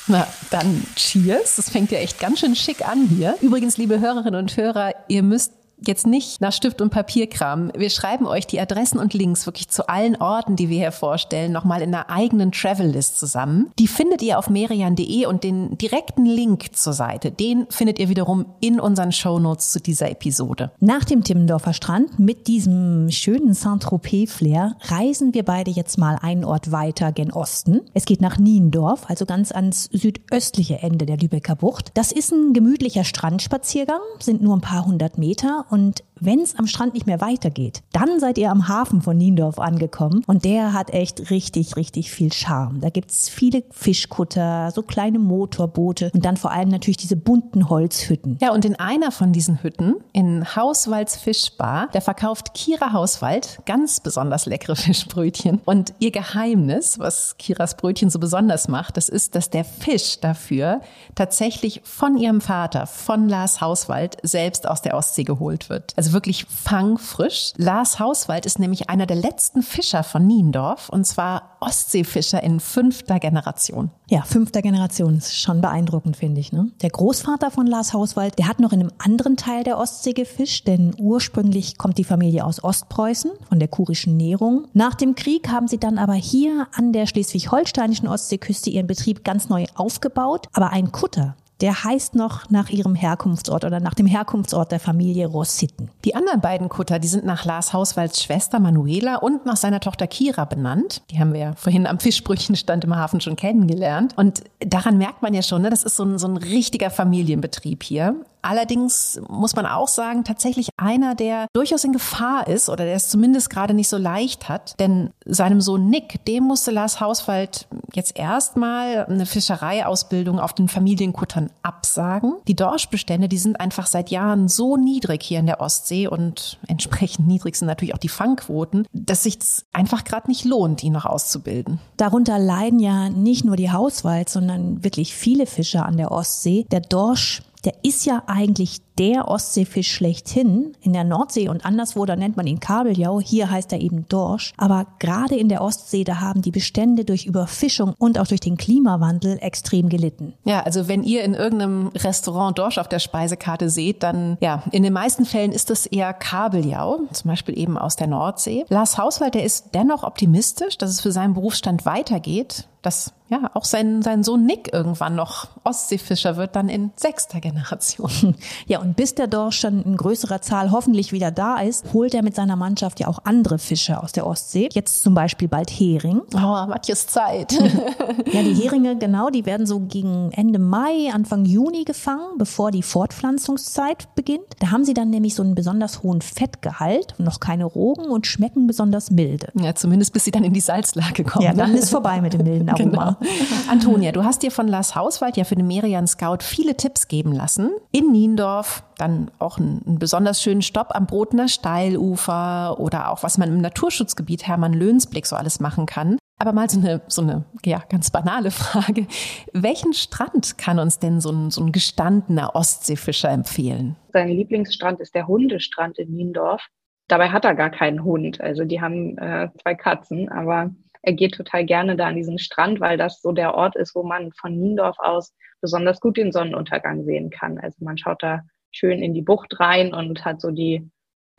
Na, 0.07 0.27
dann 0.51 0.83
Cheers. 0.97 1.55
Das 1.55 1.69
fängt 1.69 1.91
ja 1.91 1.99
echt 1.99 2.19
ganz 2.19 2.39
schön 2.39 2.57
schick 2.57 2.85
an 2.85 3.07
hier. 3.07 3.37
Übrigens, 3.39 3.77
liebe 3.77 4.01
Hörerinnen 4.01 4.35
und 4.35 4.57
Hörer, 4.57 4.93
ihr 5.07 5.23
müsst 5.23 5.53
jetzt 5.87 6.07
nicht 6.07 6.41
nach 6.41 6.51
Stift 6.53 6.81
und 6.81 6.89
Papierkram. 6.89 7.71
Wir 7.75 7.89
schreiben 7.89 8.25
euch 8.25 8.47
die 8.47 8.59
Adressen 8.59 8.99
und 8.99 9.13
Links 9.13 9.45
wirklich 9.45 9.69
zu 9.69 9.87
allen 9.89 10.15
Orten, 10.15 10.55
die 10.55 10.69
wir 10.69 10.77
hier 10.77 10.91
vorstellen, 10.91 11.51
nochmal 11.51 11.81
in 11.81 11.93
einer 11.93 12.09
eigenen 12.09 12.51
Travel-List 12.51 13.19
zusammen. 13.19 13.71
Die 13.79 13.87
findet 13.87 14.21
ihr 14.21 14.39
auf 14.39 14.49
merian.de 14.49 15.25
und 15.25 15.43
den 15.43 15.77
direkten 15.77 16.25
Link 16.25 16.75
zur 16.75 16.93
Seite, 16.93 17.31
den 17.31 17.65
findet 17.69 17.99
ihr 17.99 18.09
wiederum 18.09 18.45
in 18.59 18.79
unseren 18.79 19.11
Shownotes 19.11 19.71
zu 19.71 19.79
dieser 19.79 20.09
Episode. 20.09 20.71
Nach 20.79 21.03
dem 21.03 21.23
Timmendorfer 21.23 21.73
Strand 21.73 22.19
mit 22.19 22.47
diesem 22.47 23.09
schönen 23.09 23.53
Saint-Tropez-Flair 23.53 24.75
reisen 24.81 25.33
wir 25.33 25.43
beide 25.43 25.71
jetzt 25.71 25.97
mal 25.97 26.17
einen 26.21 26.45
Ort 26.45 26.71
weiter 26.71 27.11
gen 27.11 27.31
Osten. 27.31 27.81
Es 27.93 28.05
geht 28.05 28.21
nach 28.21 28.37
Niendorf, 28.37 29.09
also 29.09 29.25
ganz 29.25 29.51
ans 29.51 29.89
südöstliche 29.91 30.79
Ende 30.79 31.05
der 31.05 31.17
Lübecker 31.17 31.55
Bucht. 31.55 31.91
Das 31.93 32.11
ist 32.11 32.31
ein 32.31 32.53
gemütlicher 32.53 33.03
Strandspaziergang, 33.03 34.01
sind 34.19 34.41
nur 34.41 34.55
ein 34.55 34.61
paar 34.61 34.85
hundert 34.85 35.17
Meter 35.17 35.65
und 35.73 36.03
wenn 36.25 36.39
es 36.39 36.57
am 36.57 36.67
Strand 36.67 36.93
nicht 36.93 37.05
mehr 37.05 37.21
weitergeht, 37.21 37.83
dann 37.91 38.19
seid 38.19 38.37
ihr 38.37 38.49
am 38.49 38.67
Hafen 38.67 39.01
von 39.01 39.17
Niendorf 39.17 39.59
angekommen 39.59 40.23
und 40.27 40.45
der 40.45 40.73
hat 40.73 40.91
echt 40.91 41.29
richtig, 41.29 41.75
richtig 41.75 42.11
viel 42.11 42.31
Charme. 42.31 42.79
Da 42.79 42.89
gibt's 42.89 43.29
viele 43.29 43.63
Fischkutter, 43.71 44.71
so 44.71 44.83
kleine 44.83 45.19
Motorboote 45.19 46.11
und 46.13 46.23
dann 46.23 46.37
vor 46.37 46.51
allem 46.51 46.69
natürlich 46.69 46.97
diese 46.97 47.15
bunten 47.15 47.69
Holzhütten. 47.69 48.37
Ja, 48.41 48.53
und 48.53 48.63
in 48.63 48.75
einer 48.75 49.11
von 49.11 49.33
diesen 49.33 49.61
Hütten, 49.63 49.95
in 50.13 50.55
Hauswalds 50.55 51.17
Fischbar, 51.17 51.89
da 51.91 51.99
verkauft 51.99 52.53
Kira 52.53 52.93
Hauswald 52.93 53.59
ganz 53.65 53.99
besonders 53.99 54.45
leckere 54.45 54.75
Fischbrötchen. 54.77 55.61
Und 55.65 55.93
ihr 55.99 56.11
Geheimnis, 56.11 56.99
was 56.99 57.37
Kiras 57.37 57.75
Brötchen 57.75 58.09
so 58.09 58.19
besonders 58.19 58.67
macht, 58.67 58.97
das 58.97 59.09
ist, 59.09 59.35
dass 59.35 59.49
der 59.49 59.65
Fisch 59.65 60.19
dafür 60.21 60.81
tatsächlich 61.15 61.81
von 61.83 62.17
ihrem 62.17 62.39
Vater, 62.39 62.87
von 62.87 63.27
Lars 63.27 63.59
Hauswald, 63.59 64.17
selbst 64.23 64.67
aus 64.67 64.81
der 64.81 64.95
Ostsee 64.95 65.23
geholt 65.23 65.69
wird. 65.69 65.93
Also 65.97 66.12
wirklich 66.13 66.45
fangfrisch. 66.45 67.53
Lars 67.57 67.99
Hauswald 67.99 68.45
ist 68.45 68.59
nämlich 68.59 68.89
einer 68.89 69.05
der 69.05 69.17
letzten 69.17 69.61
Fischer 69.63 70.03
von 70.03 70.25
Niendorf 70.25 70.89
und 70.89 71.05
zwar 71.05 71.57
Ostseefischer 71.59 72.43
in 72.43 72.59
fünfter 72.59 73.19
Generation. 73.19 73.89
Ja, 74.09 74.21
fünfter 74.23 74.61
Generation 74.61 75.17
ist 75.17 75.35
schon 75.35 75.61
beeindruckend, 75.61 76.17
finde 76.17 76.41
ich. 76.41 76.51
Ne? 76.51 76.71
Der 76.81 76.89
Großvater 76.89 77.51
von 77.51 77.67
Lars 77.67 77.93
Hauswald, 77.93 78.37
der 78.37 78.47
hat 78.47 78.59
noch 78.59 78.73
in 78.73 78.81
einem 78.81 78.91
anderen 78.97 79.37
Teil 79.37 79.63
der 79.63 79.77
Ostsee 79.77 80.13
gefischt, 80.13 80.67
denn 80.67 80.93
ursprünglich 80.99 81.77
kommt 81.77 81.97
die 81.97 82.03
Familie 82.03 82.45
aus 82.45 82.63
Ostpreußen, 82.63 83.31
von 83.47 83.59
der 83.59 83.69
kurischen 83.69 84.17
Nährung. 84.17 84.67
Nach 84.73 84.93
dem 84.93 85.15
Krieg 85.15 85.49
haben 85.49 85.67
sie 85.67 85.79
dann 85.79 85.97
aber 85.97 86.13
hier 86.13 86.67
an 86.73 86.91
der 86.91 87.07
schleswig-holsteinischen 87.07 88.07
Ostseeküste 88.07 88.69
ihren 88.69 88.87
Betrieb 88.87 89.23
ganz 89.23 89.49
neu 89.49 89.65
aufgebaut. 89.75 90.47
Aber 90.53 90.71
ein 90.71 90.91
Kutter, 90.91 91.35
der 91.63 91.85
heißt 91.85 92.15
noch 92.15 92.49
nach 92.49 92.69
ihrem 92.71 92.93
Herkunftsort 92.93 93.63
oder 93.63 93.79
nach 93.79 93.93
dem 93.93 94.05
Herkunftsort 94.05 94.73
der 94.73 94.81
Familie 94.81 95.27
Rossitten. 95.27 95.89
Die 96.03 96.13
anderen 96.13 96.41
beiden 96.41 96.67
Kutter, 96.67 96.99
die 96.99 97.07
sind 97.07 97.23
nach 97.23 97.45
Lars 97.45 97.71
Hauswalds 97.71 98.21
Schwester 98.21 98.59
Manuela 98.59 99.15
und 99.15 99.45
nach 99.45 99.55
seiner 99.55 99.79
Tochter 99.79 100.05
Kira 100.05 100.43
benannt. 100.43 101.03
Die 101.09 101.19
haben 101.19 101.31
wir 101.31 101.39
ja 101.39 101.53
vorhin 101.55 101.87
am 101.87 102.01
Fischbrötchenstand 102.01 102.83
im 102.83 102.93
Hafen 102.93 103.21
schon 103.21 103.37
kennengelernt. 103.37 104.13
Und 104.17 104.43
daran 104.59 104.97
merkt 104.97 105.21
man 105.21 105.33
ja 105.33 105.41
schon, 105.41 105.61
ne, 105.61 105.69
das 105.69 105.83
ist 105.83 105.95
so 105.95 106.03
ein, 106.03 106.17
so 106.17 106.27
ein 106.27 106.35
richtiger 106.35 106.89
Familienbetrieb 106.89 107.81
hier. 107.83 108.17
Allerdings 108.43 109.21
muss 109.29 109.55
man 109.55 109.65
auch 109.65 109.87
sagen, 109.87 110.25
tatsächlich 110.25 110.69
einer, 110.77 111.15
der 111.15 111.47
durchaus 111.53 111.83
in 111.85 111.93
Gefahr 111.93 112.47
ist 112.47 112.69
oder 112.69 112.83
der 112.83 112.95
es 112.95 113.09
zumindest 113.09 113.49
gerade 113.49 113.73
nicht 113.73 113.87
so 113.87 113.97
leicht 113.97 114.49
hat. 114.49 114.79
Denn 114.79 115.11
seinem 115.25 115.61
Sohn 115.61 115.89
Nick, 115.89 116.23
dem 116.25 116.43
musste 116.43 116.71
Lars 116.71 116.99
Hauswald 116.99 117.67
jetzt 117.93 118.17
erstmal 118.17 119.05
eine 119.05 119.25
Fischereiausbildung 119.25 120.39
auf 120.39 120.53
den 120.53 120.67
Familienkuttern 120.67 121.51
absagen. 121.61 122.33
Die 122.47 122.55
Dorschbestände, 122.55 123.29
die 123.29 123.37
sind 123.37 123.59
einfach 123.59 123.87
seit 123.87 124.09
Jahren 124.09 124.49
so 124.49 124.75
niedrig 124.75 125.23
hier 125.23 125.39
in 125.39 125.45
der 125.45 125.61
Ostsee 125.61 126.07
und 126.07 126.59
entsprechend 126.67 127.27
niedrig 127.27 127.55
sind 127.55 127.67
natürlich 127.67 127.93
auch 127.93 127.99
die 127.99 128.09
Fangquoten, 128.09 128.87
dass 128.91 129.23
sich 129.23 129.39
einfach 129.71 130.03
gerade 130.03 130.27
nicht 130.27 130.43
lohnt, 130.43 130.83
ihn 130.83 130.93
noch 130.93 131.05
auszubilden. 131.05 131.79
Darunter 131.95 132.39
leiden 132.39 132.79
ja 132.79 133.09
nicht 133.09 133.45
nur 133.45 133.55
die 133.55 133.71
Hauswald, 133.71 134.27
sondern 134.27 134.83
wirklich 134.83 135.15
viele 135.15 135.45
Fischer 135.45 135.85
an 135.85 135.95
der 135.95 136.11
Ostsee. 136.11 136.65
Der 136.71 136.81
Dorsch 136.81 137.41
der 137.65 137.73
ist 137.83 138.05
ja 138.05 138.23
eigentlich 138.27 138.81
der 138.97 139.27
Ostseefisch 139.27 139.91
schlechthin. 139.91 140.73
In 140.81 140.93
der 140.93 141.03
Nordsee 141.03 141.49
und 141.49 141.65
anderswo, 141.65 142.05
da 142.05 142.15
nennt 142.15 142.37
man 142.37 142.47
ihn 142.47 142.59
Kabeljau. 142.59 143.19
Hier 143.19 143.49
heißt 143.49 143.71
er 143.73 143.81
eben 143.81 144.07
Dorsch. 144.09 144.53
Aber 144.57 144.85
gerade 144.99 145.35
in 145.35 145.49
der 145.49 145.61
Ostsee, 145.61 146.03
da 146.03 146.19
haben 146.19 146.41
die 146.41 146.51
Bestände 146.51 147.05
durch 147.05 147.25
Überfischung 147.25 147.93
und 147.97 148.19
auch 148.19 148.27
durch 148.27 148.39
den 148.39 148.57
Klimawandel 148.57 149.37
extrem 149.41 149.89
gelitten. 149.89 150.33
Ja, 150.43 150.61
also 150.61 150.87
wenn 150.87 151.03
ihr 151.03 151.23
in 151.23 151.33
irgendeinem 151.33 151.87
Restaurant 151.87 152.57
Dorsch 152.57 152.77
auf 152.77 152.87
der 152.87 152.99
Speisekarte 152.99 153.69
seht, 153.69 154.03
dann 154.03 154.37
ja, 154.41 154.63
in 154.71 154.83
den 154.83 154.93
meisten 154.93 155.25
Fällen 155.25 155.51
ist 155.51 155.69
das 155.69 155.85
eher 155.85 156.13
Kabeljau, 156.13 157.01
zum 157.11 157.29
Beispiel 157.29 157.57
eben 157.57 157.77
aus 157.77 157.95
der 157.95 158.07
Nordsee. 158.07 158.65
Lars 158.69 158.97
Hauswald, 158.97 159.33
der 159.33 159.43
ist 159.43 159.69
dennoch 159.73 160.03
optimistisch, 160.03 160.77
dass 160.77 160.89
es 160.89 161.01
für 161.01 161.11
seinen 161.11 161.33
Berufsstand 161.33 161.85
weitergeht 161.85 162.67
dass 162.83 163.13
ja 163.29 163.49
auch 163.53 163.63
sein, 163.63 164.01
sein 164.01 164.23
Sohn 164.23 164.45
Nick 164.45 164.71
irgendwann 164.73 165.15
noch 165.15 165.47
Ostseefischer 165.63 166.35
wird, 166.35 166.55
dann 166.55 166.69
in 166.69 166.91
sechster 166.95 167.39
Generation. 167.39 168.35
Ja, 168.67 168.79
und 168.83 168.95
bis 168.95 169.15
der 169.15 169.27
Dorsch 169.27 169.61
dann 169.61 169.81
in 169.83 169.97
größerer 169.97 170.41
Zahl 170.41 170.71
hoffentlich 170.71 171.11
wieder 171.11 171.31
da 171.31 171.57
ist, 171.57 171.93
holt 171.93 172.13
er 172.13 172.23
mit 172.23 172.35
seiner 172.35 172.55
Mannschaft 172.55 172.99
ja 172.99 173.07
auch 173.07 173.19
andere 173.23 173.57
Fische 173.57 174.01
aus 174.01 174.11
der 174.11 174.27
Ostsee. 174.27 174.69
Jetzt 174.71 175.01
zum 175.01 175.13
Beispiel 175.13 175.47
bald 175.47 175.69
Hering. 175.69 176.21
Oh, 176.35 176.67
Matjes 176.67 177.07
Zeit. 177.07 177.53
ja, 178.31 178.43
die 178.43 178.55
Heringe, 178.55 178.97
genau, 178.97 179.29
die 179.29 179.45
werden 179.45 179.65
so 179.65 179.79
gegen 179.79 180.31
Ende 180.31 180.59
Mai, 180.59 181.11
Anfang 181.13 181.45
Juni 181.45 181.83
gefangen, 181.83 182.37
bevor 182.37 182.71
die 182.71 182.83
Fortpflanzungszeit 182.83 184.13
beginnt. 184.15 184.45
Da 184.59 184.71
haben 184.71 184.83
sie 184.83 184.93
dann 184.93 185.09
nämlich 185.09 185.35
so 185.35 185.43
einen 185.43 185.55
besonders 185.55 186.03
hohen 186.03 186.21
Fettgehalt, 186.21 187.15
noch 187.17 187.39
keine 187.39 187.65
Rogen 187.65 188.05
und 188.05 188.27
schmecken 188.27 188.67
besonders 188.67 189.11
milde. 189.11 189.47
Ja, 189.53 189.75
zumindest 189.75 190.13
bis 190.13 190.25
sie 190.25 190.31
dann 190.31 190.43
in 190.43 190.53
die 190.53 190.59
Salzlage 190.59 191.23
kommen. 191.23 191.45
Ja, 191.45 191.53
dann 191.53 191.73
ist 191.75 191.89
vorbei 191.89 192.21
mit 192.21 192.33
dem 192.33 192.43
milden 192.43 192.69
Aroma. 192.69 193.17
Genau. 193.21 193.31
Antonia, 193.69 194.11
du 194.11 194.23
hast 194.23 194.43
dir 194.43 194.51
von 194.51 194.67
Lars 194.67 194.95
Hauswald 194.95 195.37
ja 195.37 195.43
für 195.43 195.55
den 195.55 195.67
Merian 195.67 196.07
Scout 196.07 196.37
viele 196.41 196.75
Tipps 196.75 197.07
geben 197.07 197.31
lassen. 197.31 197.69
In 197.91 198.11
Niendorf, 198.11 198.72
dann 198.97 199.31
auch 199.39 199.57
einen, 199.57 199.81
einen 199.85 199.99
besonders 199.99 200.41
schönen 200.41 200.61
Stopp 200.61 200.95
am 200.95 201.07
Brotener 201.07 201.47
Steilufer 201.47 202.79
oder 202.79 203.09
auch 203.09 203.23
was 203.23 203.37
man 203.37 203.49
im 203.49 203.61
Naturschutzgebiet 203.61 204.47
Hermann 204.47 204.73
Löhnsblick 204.73 205.25
so 205.25 205.35
alles 205.35 205.59
machen 205.59 205.85
kann. 205.85 206.17
Aber 206.39 206.51
mal 206.51 206.69
so 206.69 206.79
eine, 206.79 207.01
so 207.07 207.21
eine 207.21 207.45
ja, 207.65 207.83
ganz 207.89 208.09
banale 208.11 208.51
Frage. 208.51 209.07
Welchen 209.53 209.93
Strand 209.93 210.57
kann 210.57 210.79
uns 210.79 210.99
denn 210.99 211.21
so 211.21 211.31
ein, 211.31 211.51
so 211.51 211.63
ein 211.63 211.71
gestandener 211.71 212.55
Ostseefischer 212.55 213.29
empfehlen? 213.29 213.95
Sein 214.11 214.29
Lieblingsstrand 214.29 214.99
ist 214.99 215.15
der 215.15 215.27
Hundestrand 215.27 215.99
in 215.99 216.11
Niendorf. 216.11 216.65
Dabei 217.07 217.29
hat 217.29 217.45
er 217.45 217.55
gar 217.55 217.69
keinen 217.69 218.03
Hund. 218.03 218.41
Also 218.41 218.65
die 218.65 218.81
haben 218.81 219.17
äh, 219.17 219.49
zwei 219.61 219.75
Katzen, 219.75 220.29
aber 220.29 220.71
er 221.01 221.13
geht 221.13 221.35
total 221.35 221.65
gerne 221.65 221.95
da 221.95 222.07
an 222.07 222.15
diesen 222.15 222.39
Strand, 222.39 222.79
weil 222.79 222.97
das 222.97 223.21
so 223.21 223.33
der 223.33 223.53
Ort 223.55 223.75
ist, 223.75 223.93
wo 223.93 224.03
man 224.03 224.31
von 224.31 224.57
Niendorf 224.57 224.97
aus 224.99 225.33
besonders 225.61 225.99
gut 225.99 226.17
den 226.17 226.31
Sonnenuntergang 226.31 227.03
sehen 227.03 227.29
kann. 227.29 227.57
Also 227.57 227.83
man 227.83 227.97
schaut 227.97 228.23
da 228.23 228.41
schön 228.73 229.01
in 229.01 229.13
die 229.13 229.21
Bucht 229.21 229.59
rein 229.59 229.93
und 229.93 230.25
hat 230.25 230.41
so 230.41 230.51
die, 230.51 230.89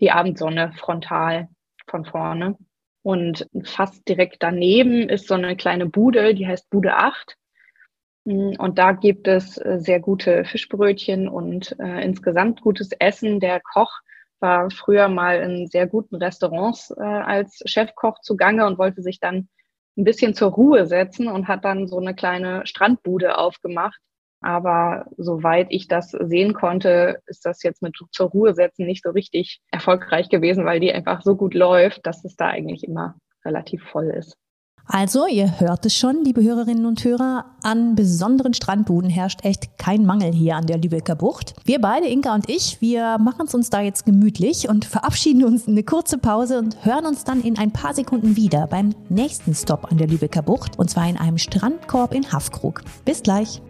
die 0.00 0.11
Abendsonne 0.11 0.73
frontal 0.73 1.49
von 1.87 2.05
vorne. 2.05 2.57
Und 3.03 3.47
fast 3.64 4.09
direkt 4.09 4.43
daneben 4.43 5.11
ist 5.11 5.29
so 5.29 5.35
eine 5.35 5.57
kleine 5.57 5.87
Bude, 5.87 6.35
die 6.35 6.47
heißt 6.47 6.71
Bude 6.71 6.95
8. 6.95 7.37
Und 8.25 8.79
da 8.79 8.93
gibt 8.93 9.29
es 9.29 9.59
äh, 9.59 9.79
sehr 9.79 10.00
gute 10.00 10.47
Fischbrötchen 10.47 11.29
und 11.29 11.79
äh, 11.79 12.03
insgesamt 12.03 12.62
gutes 12.62 12.93
Essen. 12.93 13.38
Der 13.38 13.61
Koch 13.61 14.00
war 14.41 14.71
früher 14.71 15.09
mal 15.09 15.41
in 15.41 15.67
sehr 15.67 15.87
guten 15.87 16.17
Restaurants 16.17 16.91
äh, 16.97 17.03
als 17.03 17.62
Chefkoch 17.67 18.21
zugange 18.21 18.67
und 18.67 18.79
wollte 18.79 19.03
sich 19.03 19.21
dann 19.21 19.49
ein 19.99 20.05
bisschen 20.05 20.35
zur 20.35 20.53
Ruhe 20.53 20.87
setzen 20.87 21.29
und 21.29 21.49
hat 21.49 21.64
dann 21.67 21.87
so 21.87 21.99
eine 21.99 22.14
kleine 22.14 22.67
Strandbude 22.67 23.37
aufgemacht. 23.37 24.00
Aber 24.45 25.07
soweit 25.17 25.69
ich 25.71 25.89
das 25.89 26.11
sehen 26.11 26.53
konnte, 26.53 27.23
ist 27.25 27.47
das 27.47 27.63
jetzt 27.63 27.81
mit 27.81 27.97
zur 28.13 28.29
Ruhe 28.29 28.53
setzen 28.53 28.85
nicht 28.85 29.03
so 29.03 29.11
richtig 29.11 29.63
erfolgreich 29.71 30.29
gewesen, 30.29 30.67
weil 30.67 30.81
die 30.81 30.93
einfach 30.93 31.23
so 31.23 31.35
gut 31.35 31.55
läuft, 31.55 32.07
dass 32.07 32.27
es 32.27 32.37
da 32.37 32.49
eigentlich 32.49 32.85
immer 32.85 33.15
relativ 33.43 33.83
voll 33.85 34.11
ist. 34.11 34.37
Also, 34.87 35.27
ihr 35.27 35.61
hört 35.61 35.87
es 35.87 35.97
schon, 35.97 36.25
liebe 36.25 36.43
Hörerinnen 36.43 36.85
und 36.85 37.03
Hörer, 37.03 37.47
an 37.63 37.95
besonderen 37.95 38.53
Strandbuden 38.53 39.09
herrscht 39.09 39.43
echt 39.43 39.79
kein 39.79 40.05
Mangel 40.05 40.31
hier 40.31 40.57
an 40.57 40.67
der 40.67 40.77
Lübecker 40.77 41.17
Bucht. 41.17 41.55
Wir 41.65 41.81
beide, 41.81 42.07
Inka 42.07 42.35
und 42.35 42.51
ich, 42.51 42.83
wir 42.83 43.17
machen 43.17 43.47
es 43.47 43.55
uns 43.55 43.71
da 43.71 43.81
jetzt 43.81 44.05
gemütlich 44.05 44.69
und 44.69 44.85
verabschieden 44.85 45.45
uns 45.45 45.67
eine 45.67 45.85
kurze 45.85 46.19
Pause 46.19 46.59
und 46.59 46.85
hören 46.85 47.07
uns 47.07 47.25
dann 47.25 47.41
in 47.41 47.57
ein 47.57 47.73
paar 47.73 47.95
Sekunden 47.95 48.37
wieder 48.37 48.67
beim 48.67 48.95
nächsten 49.09 49.55
Stop 49.55 49.91
an 49.91 49.97
der 49.97 50.07
Lübecker 50.07 50.43
Bucht 50.43 50.79
und 50.79 50.91
zwar 50.91 51.09
in 51.09 51.17
einem 51.17 51.39
Strandkorb 51.39 52.13
in 52.13 52.31
Haffkrug. 52.31 52.83
Bis 53.07 53.23
gleich. 53.23 53.63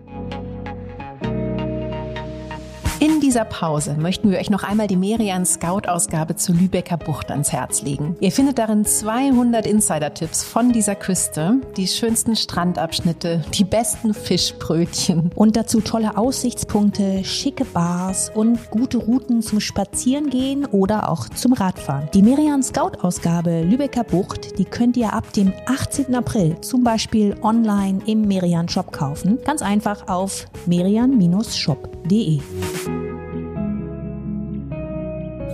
Dieser 3.35 3.47
Pause 3.47 3.97
möchten 3.99 4.31
wir 4.31 4.39
euch 4.39 4.49
noch 4.49 4.63
einmal 4.63 4.87
die 4.87 4.95
Merian 4.95 5.45
Scout-Ausgabe 5.45 6.37
zur 6.37 6.55
Lübecker 6.55 6.97
Bucht 6.97 7.33
ans 7.33 7.51
Herz 7.51 7.83
legen. 7.83 8.15
Ihr 8.21 8.31
findet 8.31 8.59
darin 8.59 8.85
200 8.85 9.67
Insider-Tipps 9.67 10.45
von 10.45 10.71
dieser 10.71 10.95
Küste, 10.95 11.57
die 11.77 11.89
schönsten 11.89 12.37
Strandabschnitte, 12.37 13.45
die 13.53 13.65
besten 13.65 14.15
Fischbrötchen. 14.15 15.33
Und 15.35 15.57
dazu 15.57 15.81
tolle 15.81 16.17
Aussichtspunkte, 16.17 17.25
schicke 17.25 17.65
Bars 17.65 18.31
und 18.33 18.71
gute 18.71 18.99
Routen 18.99 19.43
zum 19.43 19.59
Spazierengehen 19.59 20.67
oder 20.67 21.09
auch 21.09 21.29
zum 21.29 21.55
Radfahren. 21.55 22.09
Die 22.15 22.23
Merian 22.23 22.63
Scout-Ausgabe 22.63 23.63
Lübecker 23.63 24.05
Bucht, 24.05 24.61
die 24.61 24.65
könnt 24.65 24.97
ihr 24.97 25.13
ab 25.13 25.33
dem 25.33 25.53
18. 25.67 26.15
April 26.15 26.61
zum 26.61 26.85
Beispiel 26.85 27.35
online 27.43 27.99
im 28.07 28.29
Merian 28.29 28.69
Shop 28.69 28.93
kaufen. 28.93 29.41
Ganz 29.45 29.61
einfach 29.61 30.07
auf 30.07 30.47
merian-shop.de. 30.67 32.41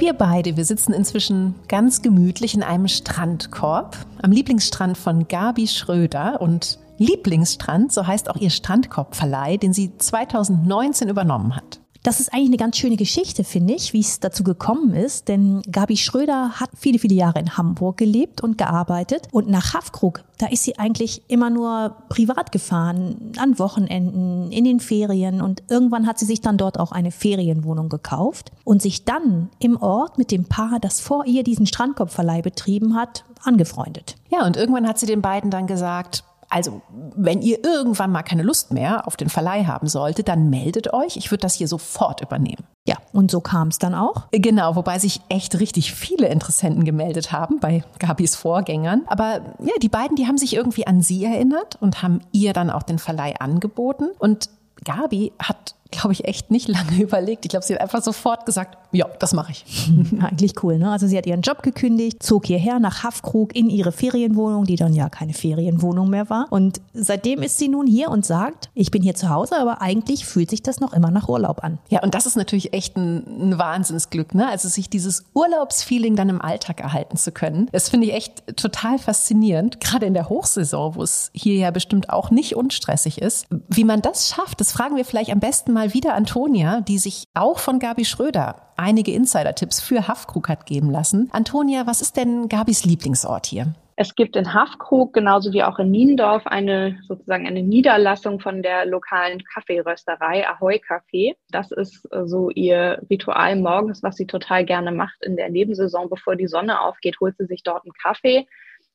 Wir 0.01 0.15
beide, 0.15 0.57
wir 0.57 0.65
sitzen 0.65 0.95
inzwischen 0.95 1.55
ganz 1.69 2.01
gemütlich 2.01 2.55
in 2.55 2.63
einem 2.63 2.89
Strandkorb 2.89 3.99
am 4.23 4.33
Lieblingsstrand 4.33 4.97
von 4.97 5.29
Gabi 5.29 5.69
Schröder 5.69 6.41
und 6.41 6.79
Lieblingsstrand, 6.97 7.93
so 7.93 8.07
heißt 8.07 8.31
auch 8.31 8.37
ihr 8.37 8.49
Strandkorbverleih, 8.49 9.59
den 9.59 9.75
sie 9.75 9.95
2019 9.99 11.11
übernommen 11.11 11.55
hat. 11.55 11.80
Das 12.03 12.19
ist 12.19 12.33
eigentlich 12.33 12.49
eine 12.49 12.57
ganz 12.57 12.79
schöne 12.79 12.97
Geschichte, 12.97 13.45
finde 13.45 13.75
ich, 13.75 13.93
wie 13.93 14.01
es 14.01 14.21
dazu 14.21 14.43
gekommen 14.43 14.95
ist. 14.95 15.29
Denn 15.29 15.61
Gabi 15.71 15.99
Schröder 15.99 16.53
hat 16.59 16.71
viele, 16.75 16.99
viele 16.99 17.15
Jahre 17.15 17.39
in 17.39 17.59
Hamburg 17.59 17.99
gelebt 17.99 18.41
und 18.41 18.57
gearbeitet. 18.57 19.29
Und 19.33 19.51
nach 19.51 19.75
Haffkrug, 19.75 20.23
da 20.39 20.47
ist 20.47 20.65
sie 20.65 20.79
eigentlich 20.79 21.23
immer 21.29 21.51
nur 21.51 21.97
privat 22.09 22.53
gefahren, 22.53 23.33
an 23.39 23.59
Wochenenden, 23.59 24.51
in 24.51 24.65
den 24.65 24.81
Ferien. 24.81 25.43
Und 25.43 25.63
irgendwann 25.69 26.07
hat 26.07 26.19
sie 26.19 26.25
sich 26.25 26.41
dann 26.41 26.57
dort 26.57 26.81
auch 26.81 26.93
eine 26.93 27.11
Ferienwohnung 27.11 27.91
gekauft 27.91 28.51
und 28.65 28.81
sich 28.81 29.05
dann 29.05 29.51
im 29.59 29.77
Ort 29.77 30.17
mit 30.17 30.31
dem 30.31 30.45
Paar, 30.45 30.79
das 30.81 31.01
vor 31.01 31.27
ihr 31.27 31.45
diesen 31.45 31.67
Strandkorbverleih 31.67 32.41
betrieben 32.41 32.95
hat, 32.95 33.25
angefreundet. 33.43 34.17
Ja, 34.31 34.47
und 34.47 34.57
irgendwann 34.57 34.89
hat 34.89 34.99
sie 34.99 35.07
den 35.07 35.21
beiden 35.21 35.51
dann 35.51 35.67
gesagt, 35.67 36.25
also, 36.51 36.83
wenn 37.15 37.43
ihr 37.43 37.65
irgendwann 37.65 38.11
mal 38.11 38.25
keine 38.25 38.43
Lust 38.43 38.73
mehr 38.73 39.07
auf 39.07 39.17
den 39.17 39.29
Verleih 39.29 39.65
haben 39.65 39.87
solltet, 39.87 40.29
dann 40.29 40.51
meldet 40.51 40.93
euch. 40.93 41.17
Ich 41.17 41.31
würde 41.31 41.43
das 41.43 41.55
hier 41.55 41.69
sofort 41.69 42.21
übernehmen. 42.21 42.65
Ja, 42.89 42.97
und 43.13 43.31
so 43.31 43.41
kam 43.41 43.69
es 43.69 43.79
dann 43.79 43.95
auch. 43.95 44.27
Genau, 44.33 44.75
wobei 44.75 44.99
sich 44.99 45.21
echt 45.29 45.61
richtig 45.61 45.95
viele 45.95 46.27
Interessenten 46.27 46.85
gemeldet 46.85 47.31
haben 47.31 47.61
bei 47.61 47.85
Gabis 48.01 48.35
Vorgängern. 48.35 49.03
Aber 49.07 49.41
ja, 49.61 49.75
die 49.81 49.89
beiden, 49.89 50.17
die 50.17 50.27
haben 50.27 50.39
sich 50.39 50.55
irgendwie 50.57 50.89
an 50.89 51.03
sie 51.03 51.25
erinnert 51.25 51.77
und 51.81 52.03
haben 52.03 52.21
ihr 52.33 52.53
dann 52.53 52.71
auch 52.71 52.83
den 52.83 52.99
Verleih 52.99 53.37
angeboten. 53.39 54.09
Und 54.19 54.51
Gabi 54.85 55.33
hat 55.39 55.77
glaube 55.91 56.13
ich, 56.13 56.25
echt 56.25 56.51
nicht 56.51 56.69
lange 56.69 56.97
überlegt. 57.03 57.45
Ich 57.45 57.51
glaube, 57.51 57.65
sie 57.65 57.75
hat 57.75 57.81
einfach 57.81 58.03
sofort 58.03 58.47
gesagt, 58.47 58.79
ja, 58.93 59.07
das 59.19 59.33
mache 59.33 59.53
ich. 59.53 59.65
Eigentlich 60.21 60.63
cool, 60.63 60.79
ne? 60.79 60.91
Also 60.91 61.07
sie 61.07 61.17
hat 61.17 61.27
ihren 61.27 61.43
Job 61.43 61.63
gekündigt, 61.63 62.23
zog 62.23 62.47
hierher 62.47 62.79
nach 62.79 63.03
Haffkrug 63.03 63.55
in 63.55 63.71
ihre 63.71 63.93
Ferienwohnung, 63.93 64.65
die 64.65 64.77
dann 64.77 64.93
ja 64.93 65.09
keine 65.09 65.33
Ferienwohnung 65.33 66.11
mehr 66.11 66.31
war. 66.31 66.47
Und 66.51 66.81
seitdem 66.93 67.43
ist 67.43 67.59
sie 67.59 67.69
nun 67.69 67.87
hier 67.87 68.11
und 68.11 68.25
sagt, 68.25 68.71
ich 68.75 68.91
bin 68.91 69.03
hier 69.03 69.15
zu 69.15 69.31
Hause, 69.31 69.59
aber 69.59 69.81
eigentlich 69.81 70.27
fühlt 70.27 70.51
sich 70.51 70.63
das 70.63 70.81
noch 70.81 70.93
immer 70.93 71.11
nach 71.11 71.29
Urlaub 71.29 71.63
an. 71.63 71.79
Ja, 71.89 72.03
und 72.03 72.15
das 72.15 72.27
ist 72.27 72.37
natürlich 72.37 72.73
echt 72.73 72.97
ein, 72.97 73.51
ein 73.53 73.59
Wahnsinnsglück, 73.59 74.35
ne? 74.35 74.49
Also 74.49 74.69
sich 74.69 74.91
dieses 74.91 75.25
Urlaubsfeeling 75.35 76.17
dann 76.17 76.29
im 76.29 76.41
Alltag 76.41 76.81
erhalten 76.81 77.17
zu 77.17 77.33
können. 77.33 77.69
Das 77.73 77.89
finde 77.89 78.09
ich 78.09 78.15
echt 78.15 78.57
total 78.57 78.99
faszinierend, 78.99 79.81
gerade 79.81 80.07
in 80.07 80.15
der 80.15 80.29
Hochsaison, 80.29 80.97
wo 80.97 81.03
es 81.03 81.31
hier 81.33 81.57
ja 81.57 81.71
bestimmt 81.71 82.11
auch 82.11 82.31
nicht 82.31 82.57
unstressig 82.57 83.21
ist. 83.21 83.47
Wie 83.69 83.85
man 83.85 84.03
das 84.03 84.29
schafft, 84.29 84.61
das 84.61 84.73
fragen 84.73 84.97
wir 84.97 85.05
vielleicht 85.05 85.31
am 85.31 85.41
besten 85.41 85.73
mal 85.73 85.80
mal 85.81 85.95
wieder 85.95 86.15
Antonia, 86.15 86.83
die 86.83 86.99
sich 86.99 87.25
auch 87.33 87.59
von 87.59 87.79
Gabi 87.79 88.05
Schröder 88.05 88.57
einige 88.77 89.13
Insider-Tipps 89.13 89.81
für 89.81 90.09
Haffkrug 90.09 90.51
hat 90.51 90.67
geben 90.67 90.91
lassen. 90.91 91.31
Antonia, 91.33 91.87
was 91.87 92.03
ist 92.03 92.19
denn 92.19 92.51
Gabis 92.51 92.85
Lieblingsort 92.85 93.47
hier? 93.47 93.73
Es 93.97 94.15
gibt 94.15 94.37
in 94.37 94.53
Haffkrug 94.53 95.15
genauso 95.15 95.55
wie 95.55 95.63
auch 95.63 95.79
in 95.79 95.91
Niendorf 95.91 96.47
eine 96.47 96.99
sozusagen 97.09 97.47
eine 97.47 97.63
Niederlassung 97.63 98.41
von 98.41 98.63
der 98.63 98.85
lokalen 98.85 99.43
Kaffeerösterei 99.43 100.47
Ahoy 100.47 100.83
Café. 100.87 101.35
Das 101.51 101.71
ist 101.71 102.07
äh, 102.11 102.27
so 102.27 102.51
ihr 102.51 103.01
Ritual 103.09 103.57
morgens, 103.57 104.03
was 104.03 104.17
sie 104.17 104.27
total 104.27 104.67
gerne 104.67 104.93
macht 104.93 105.23
in 105.23 105.37
der 105.37 105.49
Nebensaison, 105.49 106.11
bevor 106.11 106.37
die 106.37 106.47
Sonne 106.47 106.83
aufgeht, 106.83 107.21
holt 107.21 107.39
sie 107.39 107.47
sich 107.47 107.63
dort 107.63 107.85
einen 107.85 107.95
Kaffee 107.95 108.47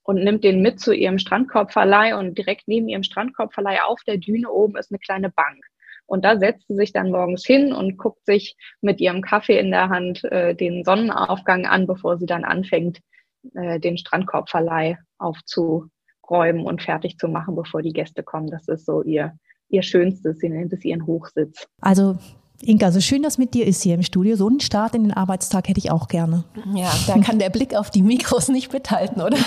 und 0.04 0.24
nimmt 0.24 0.44
den 0.44 0.62
mit 0.62 0.80
zu 0.80 0.94
ihrem 0.94 1.18
Strandkorbverleih 1.18 2.16
und 2.16 2.38
direkt 2.38 2.68
neben 2.68 2.88
ihrem 2.88 3.04
Strandkorbverleih 3.04 3.82
auf 3.82 4.04
der 4.04 4.18
Düne 4.18 4.52
oben 4.52 4.78
ist 4.78 4.92
eine 4.92 5.00
kleine 5.00 5.32
Bank. 5.32 5.66
Und 6.08 6.24
da 6.24 6.38
setzt 6.38 6.68
sie 6.68 6.76
sich 6.76 6.94
dann 6.94 7.12
morgens 7.12 7.46
hin 7.46 7.74
und 7.74 7.98
guckt 7.98 8.26
sich 8.26 8.56
mit 8.82 9.02
ihrem 9.02 9.22
Kaffee 9.22 9.60
in 9.60 9.72
der 9.72 9.90
Hand 9.90 10.24
äh, 10.26 10.56
den 10.56 10.84
Sonnenaufgang 10.84 11.66
an, 11.66 11.88
bevor 11.88 12.18
sie 12.18 12.26
dann 12.26 12.44
anfängt, 12.44 13.00
äh, 13.54 13.80
den 13.80 13.98
Strandkorbverleih 13.98 14.98
aufzuräumen 15.18 16.66
und 16.66 16.82
fertig 16.82 17.18
zu 17.18 17.28
machen, 17.28 17.56
bevor 17.56 17.82
die 17.82 17.94
Gäste 17.94 18.24
kommen. 18.24 18.48
Das 18.48 18.68
ist 18.68 18.86
so 18.86 19.04
ihr, 19.04 19.34
ihr 19.70 19.82
Schönstes. 19.82 20.40
Sie 20.40 20.50
nennt 20.50 20.74
es 20.74 20.86
ihren 20.86 21.06
Hochsitz. 21.06 21.68
Also 21.82 22.18
Inka, 22.62 22.92
so 22.92 23.02
schön 23.02 23.22
das 23.22 23.38
mit 23.38 23.54
dir 23.54 23.68
ist 23.68 23.84
hier 23.84 23.96
im 23.96 24.02
Studio. 24.02 24.36
So 24.36 24.48
einen 24.48 24.60
Start 24.60 24.96
in 24.96 25.04
den 25.04 25.14
Arbeitstag 25.14 25.68
hätte 25.68 25.80
ich 25.80 25.92
auch 25.92 26.08
gerne. 26.08 26.46
Ja, 26.74 26.92
da 27.06 27.18
kann 27.20 27.38
der 27.38 27.50
Blick 27.50 27.76
auf 27.76 27.90
die 27.90 28.02
Mikros 28.02 28.48
nicht 28.48 28.72
mithalten, 28.72 29.22
oder? 29.22 29.38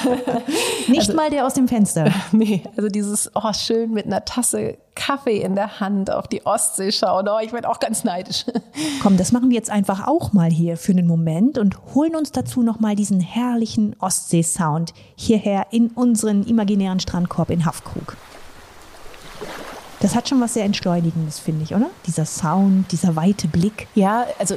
nicht 0.89 1.01
also, 1.01 1.15
mal 1.15 1.31
der 1.31 1.47
aus 1.47 1.55
dem 1.55 1.69
Fenster. 1.69 2.13
Nee, 2.33 2.63
also 2.77 2.89
dieses, 2.89 3.31
oh, 3.35 3.53
schön 3.53 3.93
mit 3.93 4.07
einer 4.07 4.25
Tasse 4.25 4.77
Kaffee 4.95 5.41
in 5.41 5.55
der 5.55 5.81
Hand 5.81 6.11
auf 6.11 6.29
die 6.29 6.45
Ostsee 6.45 6.93
schauen. 6.93 7.27
Oh, 7.29 7.39
ich 7.43 7.53
werde 7.53 7.69
auch 7.69 7.81
ganz 7.81 8.05
neidisch. 8.05 8.45
Komm, 9.03 9.17
das 9.17 9.33
machen 9.33 9.49
wir 9.49 9.57
jetzt 9.57 9.71
einfach 9.71 10.07
auch 10.07 10.33
mal 10.33 10.51
hier 10.51 10.77
für 10.77 10.93
einen 10.93 11.07
Moment 11.07 11.57
und 11.57 11.77
holen 11.95 12.15
uns 12.15 12.33
dazu 12.33 12.63
nochmal 12.63 12.97
diesen 12.97 13.21
herrlichen 13.21 13.97
Ostsee-Sound 13.99 14.93
hierher 15.17 15.69
in 15.71 15.89
unseren 15.89 16.45
imaginären 16.45 17.01
Strandkorb 17.01 17.51
in 17.51 17.65
Haffkrug. 17.65 18.17
Das 20.01 20.15
hat 20.15 20.29
schon 20.29 20.41
was 20.41 20.55
sehr 20.55 20.65
Entschleunigendes, 20.65 21.39
finde 21.39 21.65
ich, 21.65 21.75
oder? 21.75 21.91
Dieser 22.07 22.25
Sound, 22.25 22.93
dieser 22.93 23.17
weite 23.17 23.49
Blick. 23.49 23.89
Ja, 23.95 24.27
also 24.39 24.57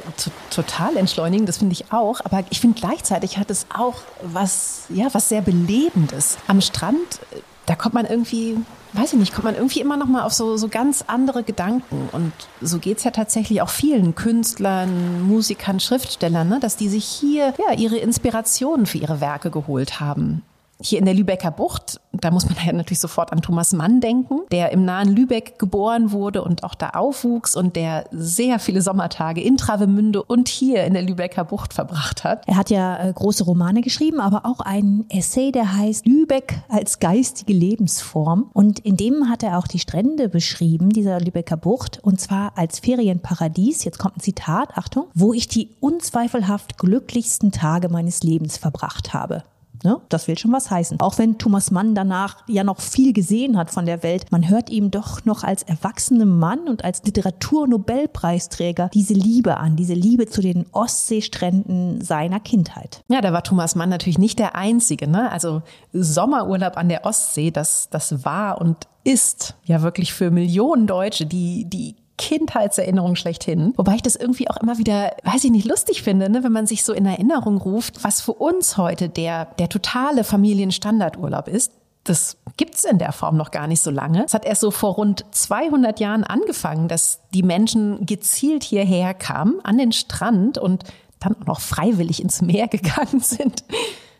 total 0.50 0.96
entschleunigend, 0.96 1.48
das 1.48 1.58
finde 1.58 1.72
ich 1.72 1.92
auch. 1.92 2.20
Aber 2.24 2.44
ich 2.50 2.60
finde 2.60 2.78
gleichzeitig 2.78 3.38
hat 3.38 3.50
es 3.50 3.66
auch 3.76 4.02
was, 4.22 4.84
ja, 4.88 5.08
was 5.12 5.28
sehr 5.28 5.42
Belebendes. 5.42 6.38
Am 6.46 6.60
Strand, 6.60 7.20
da 7.66 7.74
kommt 7.74 7.94
man 7.94 8.06
irgendwie, 8.06 8.56
weiß 8.92 9.14
ich 9.14 9.18
nicht, 9.18 9.32
kommt 9.32 9.44
man 9.44 9.56
irgendwie 9.56 9.80
immer 9.80 9.96
noch 9.96 10.06
mal 10.06 10.22
auf 10.22 10.32
so, 10.32 10.56
so 10.56 10.68
ganz 10.68 11.04
andere 11.08 11.42
Gedanken. 11.42 12.08
Und 12.12 12.32
so 12.60 12.78
geht 12.78 12.98
es 12.98 13.04
ja 13.04 13.10
tatsächlich 13.10 13.62
auch 13.62 13.70
vielen 13.70 14.14
Künstlern, 14.14 15.22
Musikern, 15.22 15.80
Schriftstellern, 15.80 16.48
ne? 16.48 16.60
dass 16.60 16.76
die 16.76 16.88
sich 16.88 17.04
hier 17.04 17.54
ja, 17.58 17.76
ihre 17.76 17.96
Inspirationen 17.96 18.86
für 18.86 18.98
ihre 18.98 19.20
Werke 19.20 19.50
geholt 19.50 19.98
haben. 19.98 20.42
Hier 20.82 20.98
in 20.98 21.04
der 21.04 21.14
Lübecker 21.14 21.50
Bucht, 21.50 22.00
da 22.12 22.30
muss 22.30 22.46
man 22.46 22.56
ja 22.64 22.72
natürlich 22.72 23.00
sofort 23.00 23.32
an 23.32 23.42
Thomas 23.42 23.72
Mann 23.72 24.00
denken, 24.00 24.40
der 24.50 24.72
im 24.72 24.84
nahen 24.84 25.08
Lübeck 25.08 25.58
geboren 25.58 26.12
wurde 26.12 26.42
und 26.42 26.64
auch 26.64 26.74
da 26.74 26.90
aufwuchs 26.90 27.56
und 27.56 27.76
der 27.76 28.04
sehr 28.10 28.58
viele 28.58 28.82
Sommertage 28.82 29.40
in 29.40 29.56
Travemünde 29.56 30.22
und 30.22 30.48
hier 30.48 30.84
in 30.84 30.94
der 30.94 31.02
Lübecker 31.02 31.44
Bucht 31.44 31.72
verbracht 31.72 32.24
hat. 32.24 32.46
Er 32.46 32.56
hat 32.56 32.70
ja 32.70 33.02
äh, 33.02 33.12
große 33.12 33.44
Romane 33.44 33.80
geschrieben, 33.80 34.20
aber 34.20 34.44
auch 34.44 34.60
ein 34.60 35.04
Essay, 35.08 35.52
der 35.52 35.76
heißt 35.76 36.06
Lübeck 36.06 36.60
als 36.68 36.98
geistige 36.98 37.52
Lebensform. 37.52 38.50
Und 38.52 38.80
in 38.80 38.96
dem 38.96 39.28
hat 39.28 39.42
er 39.42 39.58
auch 39.58 39.66
die 39.66 39.78
Strände 39.78 40.28
beschrieben, 40.28 40.90
dieser 40.90 41.20
Lübecker 41.20 41.56
Bucht, 41.56 42.00
und 42.02 42.20
zwar 42.20 42.52
als 42.56 42.80
Ferienparadies, 42.80 43.84
jetzt 43.84 43.98
kommt 43.98 44.16
ein 44.18 44.20
Zitat, 44.20 44.76
Achtung, 44.76 45.06
wo 45.14 45.32
ich 45.32 45.48
die 45.48 45.70
unzweifelhaft 45.80 46.78
glücklichsten 46.78 47.52
Tage 47.52 47.88
meines 47.88 48.22
Lebens 48.22 48.56
verbracht 48.56 49.14
habe. 49.14 49.44
Ne? 49.84 50.00
Das 50.08 50.28
will 50.28 50.38
schon 50.38 50.52
was 50.52 50.70
heißen. 50.70 51.00
Auch 51.00 51.18
wenn 51.18 51.38
Thomas 51.38 51.70
Mann 51.70 51.94
danach 51.94 52.44
ja 52.48 52.64
noch 52.64 52.80
viel 52.80 53.12
gesehen 53.12 53.56
hat 53.58 53.70
von 53.70 53.86
der 53.86 54.02
Welt, 54.02 54.26
man 54.30 54.48
hört 54.48 54.70
ihm 54.70 54.90
doch 54.90 55.24
noch 55.24 55.42
als 55.42 55.62
erwachsenem 55.62 56.38
Mann 56.38 56.68
und 56.68 56.84
als 56.84 57.02
Literaturnobelpreisträger 57.04 58.90
diese 58.92 59.14
Liebe 59.14 59.56
an, 59.56 59.76
diese 59.76 59.94
Liebe 59.94 60.26
zu 60.26 60.40
den 60.40 60.66
Ostseestränden 60.72 62.00
seiner 62.00 62.40
Kindheit. 62.40 63.02
Ja, 63.08 63.20
da 63.20 63.32
war 63.32 63.42
Thomas 63.42 63.74
Mann 63.74 63.88
natürlich 63.88 64.18
nicht 64.18 64.38
der 64.38 64.54
Einzige. 64.54 65.08
Ne? 65.08 65.30
Also 65.30 65.62
Sommerurlaub 65.92 66.76
an 66.76 66.88
der 66.88 67.04
Ostsee, 67.04 67.50
das, 67.50 67.88
das 67.90 68.24
war 68.24 68.60
und 68.60 68.88
ist 69.04 69.56
ja 69.64 69.82
wirklich 69.82 70.12
für 70.12 70.30
Millionen 70.30 70.86
Deutsche 70.86 71.26
die, 71.26 71.64
die 71.64 71.96
Kindheitserinnerung 72.18 73.16
schlechthin. 73.16 73.72
Wobei 73.76 73.96
ich 73.96 74.02
das 74.02 74.16
irgendwie 74.16 74.48
auch 74.48 74.56
immer 74.56 74.78
wieder, 74.78 75.16
weiß 75.24 75.44
ich 75.44 75.50
nicht, 75.50 75.66
lustig 75.66 76.02
finde, 76.02 76.28
ne? 76.30 76.44
wenn 76.44 76.52
man 76.52 76.66
sich 76.66 76.84
so 76.84 76.92
in 76.92 77.06
Erinnerung 77.06 77.58
ruft, 77.58 78.04
was 78.04 78.20
für 78.20 78.34
uns 78.34 78.76
heute 78.76 79.08
der, 79.08 79.46
der 79.58 79.68
totale 79.68 80.24
Familienstandardurlaub 80.24 81.48
ist. 81.48 81.72
Das 82.04 82.36
gibt's 82.56 82.84
in 82.84 82.98
der 82.98 83.12
Form 83.12 83.36
noch 83.36 83.52
gar 83.52 83.66
nicht 83.66 83.80
so 83.80 83.90
lange. 83.90 84.24
Es 84.24 84.34
hat 84.34 84.44
erst 84.44 84.60
so 84.60 84.70
vor 84.70 84.94
rund 84.94 85.24
200 85.30 86.00
Jahren 86.00 86.24
angefangen, 86.24 86.88
dass 86.88 87.20
die 87.32 87.44
Menschen 87.44 88.04
gezielt 88.06 88.64
hierher 88.64 89.14
kamen, 89.14 89.60
an 89.62 89.78
den 89.78 89.92
Strand 89.92 90.58
und 90.58 90.84
dann 91.20 91.36
auch 91.40 91.46
noch 91.46 91.60
freiwillig 91.60 92.22
ins 92.22 92.42
Meer 92.42 92.68
gegangen 92.68 93.20
sind. 93.20 93.64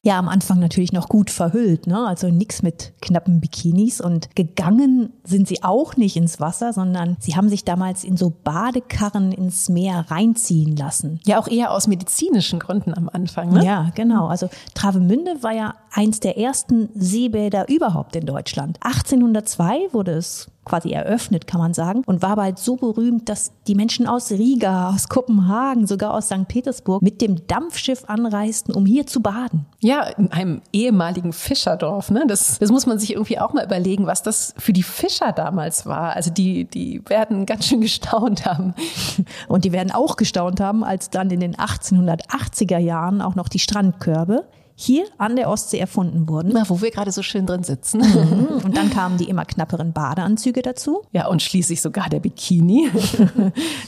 Ja, 0.04 0.18
am 0.18 0.28
Anfang 0.28 0.59
natürlich 0.59 0.92
noch 0.92 1.09
gut 1.09 1.30
verhüllt, 1.30 1.87
ne? 1.87 2.06
Also 2.06 2.28
nichts 2.28 2.62
mit 2.62 2.92
knappen 3.00 3.40
Bikinis 3.40 4.00
und 4.00 4.35
gegangen 4.35 5.12
sind 5.23 5.47
sie 5.47 5.62
auch 5.62 5.97
nicht 5.97 6.16
ins 6.16 6.40
Wasser, 6.40 6.73
sondern 6.73 7.16
sie 7.21 7.37
haben 7.37 7.49
sich 7.49 7.64
damals 7.64 8.02
in 8.02 8.16
so 8.16 8.30
Badekarren 8.30 9.30
ins 9.30 9.68
Meer 9.68 10.06
reinziehen 10.09 10.76
lassen. 10.76 11.21
Ja, 11.25 11.38
auch 11.38 11.47
eher 11.47 11.71
aus 11.71 11.87
medizinischen 11.87 12.59
Gründen 12.59 12.94
am 12.94 13.09
Anfang, 13.09 13.52
ne? 13.52 13.64
Ja, 13.64 13.90
genau. 13.94 14.26
Also 14.26 14.49
Travemünde 14.75 15.40
war 15.44 15.52
ja 15.52 15.75
eins 15.92 16.20
der 16.20 16.38
ersten 16.38 16.88
Seebäder 16.94 17.68
überhaupt 17.68 18.16
in 18.16 18.26
Deutschland. 18.26 18.78
1802 18.82 19.92
wurde 19.92 20.12
es 20.12 20.49
quasi 20.64 20.90
eröffnet, 20.92 21.46
kann 21.46 21.61
man 21.61 21.75
sagen, 21.75 22.02
und 22.06 22.22
war 22.22 22.37
bald 22.37 22.58
so 22.58 22.76
berühmt, 22.76 23.28
dass 23.28 23.52
die 23.66 23.75
Menschen 23.75 24.06
aus 24.06 24.30
Riga, 24.30 24.90
aus 24.90 25.08
Kopenhagen, 25.08 25.87
sogar 25.88 26.14
aus 26.14 26.26
St. 26.26 26.46
Petersburg 26.46 27.02
mit 27.02 27.20
dem 27.20 27.46
Dampfschiff 27.49 28.04
anreisten, 28.06 28.72
um 28.72 28.87
hier 28.87 29.06
zu 29.06 29.20
baden. 29.20 29.66
Ja, 29.80 30.04
in 30.04 30.30
einem 30.30 30.62
ehemaligen 30.72 31.32
Fischerdorf. 31.32 32.11
Ne? 32.11 32.25
Das, 32.28 32.61
das 32.61 32.70
muss 32.70 32.87
man 32.87 32.99
sich 33.00 33.12
irgendwie 33.12 33.40
auch 33.40 33.52
mal 33.52 33.64
überlegen, 33.64 34.06
was 34.06 34.22
das 34.22 34.54
für 34.56 34.72
die 34.72 34.84
Fischer 34.84 35.32
damals 35.32 35.84
war. 35.84 36.14
Also 36.14 36.30
die, 36.30 36.64
die 36.64 37.02
werden 37.08 37.44
ganz 37.44 37.66
schön 37.66 37.80
gestaunt 37.80 38.46
haben. 38.46 38.75
Und 39.49 39.64
die 39.64 39.72
werden 39.72 39.90
auch 39.90 40.16
gestaunt 40.16 40.61
haben, 40.61 40.84
als 40.84 41.11
dann 41.11 41.30
in 41.30 41.40
den 41.40 41.56
1880er 41.56 42.78
Jahren 42.78 43.20
auch 43.20 43.34
noch 43.34 43.49
die 43.49 43.58
Strandkörbe 43.58 44.44
hier 44.82 45.06
an 45.18 45.36
der 45.36 45.48
Ostsee 45.48 45.78
erfunden 45.78 46.28
wurden. 46.28 46.50
Na, 46.52 46.68
wo 46.68 46.80
wir 46.80 46.90
gerade 46.90 47.12
so 47.12 47.22
schön 47.22 47.46
drin 47.46 47.64
sitzen. 47.64 48.00
Mhm. 48.00 48.64
Und 48.64 48.76
dann 48.76 48.90
kamen 48.90 49.18
die 49.18 49.28
immer 49.28 49.44
knapperen 49.44 49.92
Badeanzüge 49.92 50.62
dazu. 50.62 51.02
Ja, 51.12 51.28
und 51.28 51.42
schließlich 51.42 51.80
sogar 51.80 52.08
der 52.08 52.20
Bikini. 52.20 52.90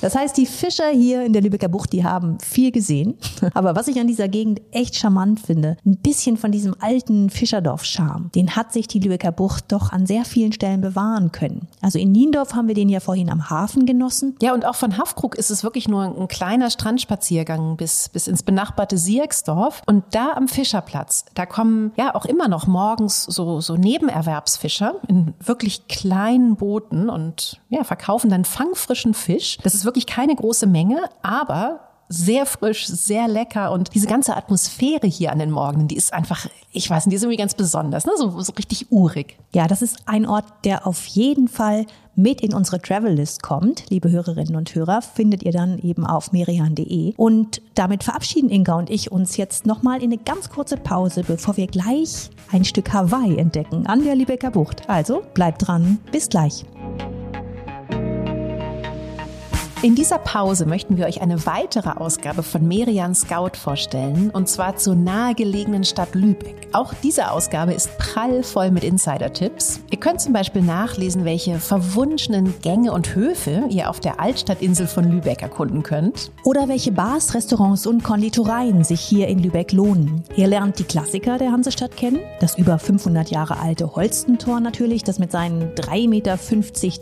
Das 0.00 0.14
heißt, 0.14 0.36
die 0.36 0.44
Fischer 0.44 0.88
hier 0.90 1.24
in 1.24 1.32
der 1.32 1.40
Lübecker 1.40 1.68
Bucht, 1.68 1.92
die 1.92 2.04
haben 2.04 2.38
viel 2.40 2.70
gesehen. 2.72 3.16
Aber 3.54 3.74
was 3.74 3.88
ich 3.88 3.98
an 3.98 4.06
dieser 4.06 4.28
Gegend 4.28 4.60
echt 4.70 4.96
charmant 4.96 5.40
finde, 5.40 5.78
ein 5.86 5.96
bisschen 5.96 6.36
von 6.36 6.52
diesem 6.52 6.74
alten 6.78 7.30
Fischerdorf-Charme, 7.30 8.30
den 8.34 8.54
hat 8.54 8.72
sich 8.72 8.86
die 8.86 8.98
Lübecker 8.98 9.32
Bucht 9.32 9.72
doch 9.72 9.92
an 9.92 10.04
sehr 10.04 10.26
vielen 10.26 10.52
Stellen 10.52 10.82
bewahren 10.82 11.32
können. 11.32 11.68
Also 11.80 11.98
in 11.98 12.12
Niendorf 12.12 12.54
haben 12.54 12.68
wir 12.68 12.74
den 12.74 12.90
ja 12.90 13.00
vorhin 13.00 13.30
am 13.30 13.48
Hafen 13.48 13.86
genossen. 13.86 14.36
Ja, 14.42 14.52
und 14.52 14.66
auch 14.66 14.74
von 14.74 14.98
Hafkrug 14.98 15.36
ist 15.36 15.50
es 15.50 15.64
wirklich 15.64 15.88
nur 15.88 16.04
ein 16.04 16.28
kleiner 16.28 16.70
Strandspaziergang 16.70 17.76
bis, 17.76 18.10
bis 18.10 18.26
ins 18.26 18.42
benachbarte 18.42 18.98
Sierksdorf. 18.98 19.82
Und 19.86 20.04
da 20.10 20.32
am 20.34 20.48
Fischerplatz, 20.84 21.24
da 21.34 21.46
kommen 21.46 21.92
ja 21.96 22.14
auch 22.14 22.24
immer 22.24 22.48
noch 22.48 22.66
morgens 22.66 23.24
so, 23.24 23.60
so 23.60 23.76
Nebenerwerbsfischer 23.76 24.94
in 25.08 25.34
wirklich 25.40 25.88
kleinen 25.88 26.56
Booten 26.56 27.08
und 27.08 27.60
ja, 27.68 27.84
verkaufen 27.84 28.30
dann 28.30 28.44
fangfrischen 28.44 29.14
Fisch. 29.14 29.58
Das 29.62 29.74
ist 29.74 29.84
wirklich 29.84 30.06
keine 30.06 30.34
große 30.34 30.66
Menge, 30.66 31.08
aber 31.22 31.83
sehr 32.08 32.46
frisch, 32.46 32.86
sehr 32.86 33.28
lecker 33.28 33.72
und 33.72 33.94
diese 33.94 34.06
ganze 34.06 34.36
Atmosphäre 34.36 35.06
hier 35.06 35.32
an 35.32 35.38
den 35.38 35.50
Morgen, 35.50 35.88
die 35.88 35.96
ist 35.96 36.12
einfach, 36.12 36.46
ich 36.72 36.88
weiß 36.88 37.06
nicht, 37.06 37.12
die 37.12 37.16
ist 37.16 37.22
irgendwie 37.22 37.38
ganz 37.38 37.54
besonders, 37.54 38.06
ne? 38.06 38.12
so, 38.16 38.40
so 38.40 38.52
richtig 38.52 38.90
urig. 38.90 39.36
Ja, 39.54 39.66
das 39.66 39.82
ist 39.82 39.98
ein 40.06 40.26
Ort, 40.26 40.44
der 40.64 40.86
auf 40.86 41.06
jeden 41.06 41.48
Fall 41.48 41.86
mit 42.16 42.40
in 42.42 42.54
unsere 42.54 42.80
Travel 42.80 43.12
List 43.12 43.42
kommt, 43.42 43.90
liebe 43.90 44.10
Hörerinnen 44.10 44.56
und 44.56 44.74
Hörer, 44.74 45.02
findet 45.02 45.42
ihr 45.42 45.52
dann 45.52 45.78
eben 45.78 46.06
auf 46.06 46.32
merian.de. 46.32 47.14
Und 47.16 47.60
damit 47.74 48.04
verabschieden 48.04 48.50
Inga 48.50 48.74
und 48.74 48.90
ich 48.90 49.10
uns 49.10 49.36
jetzt 49.36 49.66
nochmal 49.66 50.02
in 50.02 50.12
eine 50.12 50.18
ganz 50.18 50.50
kurze 50.50 50.76
Pause, 50.76 51.24
bevor 51.26 51.56
wir 51.56 51.66
gleich 51.66 52.30
ein 52.52 52.64
Stück 52.64 52.92
Hawaii 52.92 53.36
entdecken 53.36 53.86
an 53.86 54.04
der 54.04 54.14
Lübecker 54.14 54.50
Bucht. 54.50 54.88
Also 54.88 55.22
bleibt 55.34 55.66
dran, 55.66 55.98
bis 56.12 56.28
gleich. 56.28 56.64
In 59.84 59.94
dieser 59.94 60.16
Pause 60.16 60.64
möchten 60.64 60.96
wir 60.96 61.04
euch 61.04 61.20
eine 61.20 61.44
weitere 61.44 61.90
Ausgabe 61.90 62.42
von 62.42 62.66
Merian 62.66 63.14
Scout 63.14 63.58
vorstellen, 63.58 64.30
und 64.30 64.48
zwar 64.48 64.76
zur 64.76 64.94
nahegelegenen 64.94 65.84
Stadt 65.84 66.14
Lübeck. 66.14 66.68
Auch 66.72 66.94
diese 67.02 67.30
Ausgabe 67.30 67.74
ist 67.74 67.98
prallvoll 67.98 68.70
mit 68.70 68.82
Insider-Tipps. 68.82 69.80
Ihr 69.90 70.00
könnt 70.00 70.22
zum 70.22 70.32
Beispiel 70.32 70.62
nachlesen, 70.62 71.26
welche 71.26 71.58
verwunschenen 71.58 72.54
Gänge 72.62 72.92
und 72.92 73.14
Höfe 73.14 73.64
ihr 73.68 73.90
auf 73.90 74.00
der 74.00 74.20
Altstadtinsel 74.20 74.86
von 74.86 75.04
Lübeck 75.04 75.42
erkunden 75.42 75.82
könnt. 75.82 76.32
Oder 76.44 76.66
welche 76.66 76.90
Bars, 76.90 77.34
Restaurants 77.34 77.86
und 77.86 78.02
Konditoreien 78.02 78.84
sich 78.84 79.02
hier 79.02 79.28
in 79.28 79.38
Lübeck 79.38 79.72
lohnen. 79.72 80.24
Ihr 80.34 80.46
lernt 80.46 80.78
die 80.78 80.84
Klassiker 80.84 81.36
der 81.36 81.52
Hansestadt 81.52 81.94
kennen, 81.94 82.20
das 82.40 82.56
über 82.56 82.78
500 82.78 83.30
Jahre 83.30 83.60
alte 83.60 83.94
Holstentor 83.94 84.60
natürlich, 84.60 85.04
das 85.04 85.18
mit 85.18 85.30
seinen 85.30 85.74
3,50 85.74 86.08
Meter 86.08 86.38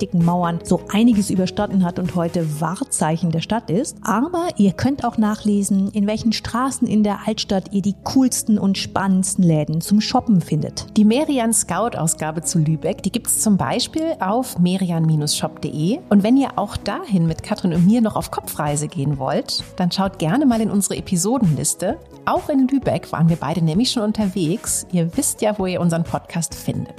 dicken 0.01 0.25
Mauern 0.25 0.59
so 0.65 0.81
einiges 0.93 1.31
überstanden 1.31 1.85
hat 1.85 2.01
und 2.01 2.17
heute 2.17 2.61
Wahrzeichen 2.73 3.31
der 3.31 3.41
Stadt 3.41 3.71
ist. 3.71 3.99
Aber 4.03 4.49
ihr 4.57 4.73
könnt 4.73 5.05
auch 5.05 5.19
nachlesen, 5.19 5.91
in 5.91 6.07
welchen 6.07 6.33
Straßen 6.33 6.87
in 6.89 7.03
der 7.03 7.27
Altstadt 7.27 7.73
ihr 7.73 7.83
die 7.83 7.95
coolsten 8.05 8.59
und 8.59 8.79
spannendsten 8.79 9.45
Läden 9.45 9.81
zum 9.81 10.01
Shoppen 10.01 10.41
findet. 10.41 10.97
Die 10.97 11.05
Merian 11.05 11.53
Scout 11.53 11.97
Ausgabe 11.97 12.43
zu 12.43 12.59
Lübeck, 12.59 13.03
die 13.03 13.13
gibt's 13.13 13.41
zum 13.41 13.57
Beispiel 13.57 14.15
auf 14.21 14.59
merian-shop.de. 14.59 16.01
Und 16.09 16.23
wenn 16.23 16.37
ihr 16.37 16.59
auch 16.59 16.77
dahin 16.77 17.27
mit 17.27 17.43
Katrin 17.43 17.75
und 17.75 17.87
mir 17.87 18.01
noch 18.01 18.17
auf 18.17 18.31
Kopfreise 18.31 18.89
gehen 18.89 19.19
wollt, 19.19 19.63
dann 19.77 19.91
schaut 19.91 20.19
gerne 20.19 20.47
mal 20.47 20.61
in 20.61 20.71
unsere 20.71 20.97
Episodenliste. 20.97 21.99
Auch 22.25 22.49
in 22.49 22.69
Lübeck 22.69 23.13
waren 23.13 23.29
wir 23.29 23.37
beide 23.37 23.63
nämlich 23.63 23.91
schon 23.91 24.05
unterwegs. 24.05 24.87
Ihr 24.93 25.17
wisst 25.17 25.43
ja, 25.43 25.59
wo 25.59 25.67
ihr 25.67 25.81
unseren 25.81 26.05
Podcast 26.05 26.55
findet. 26.55 26.95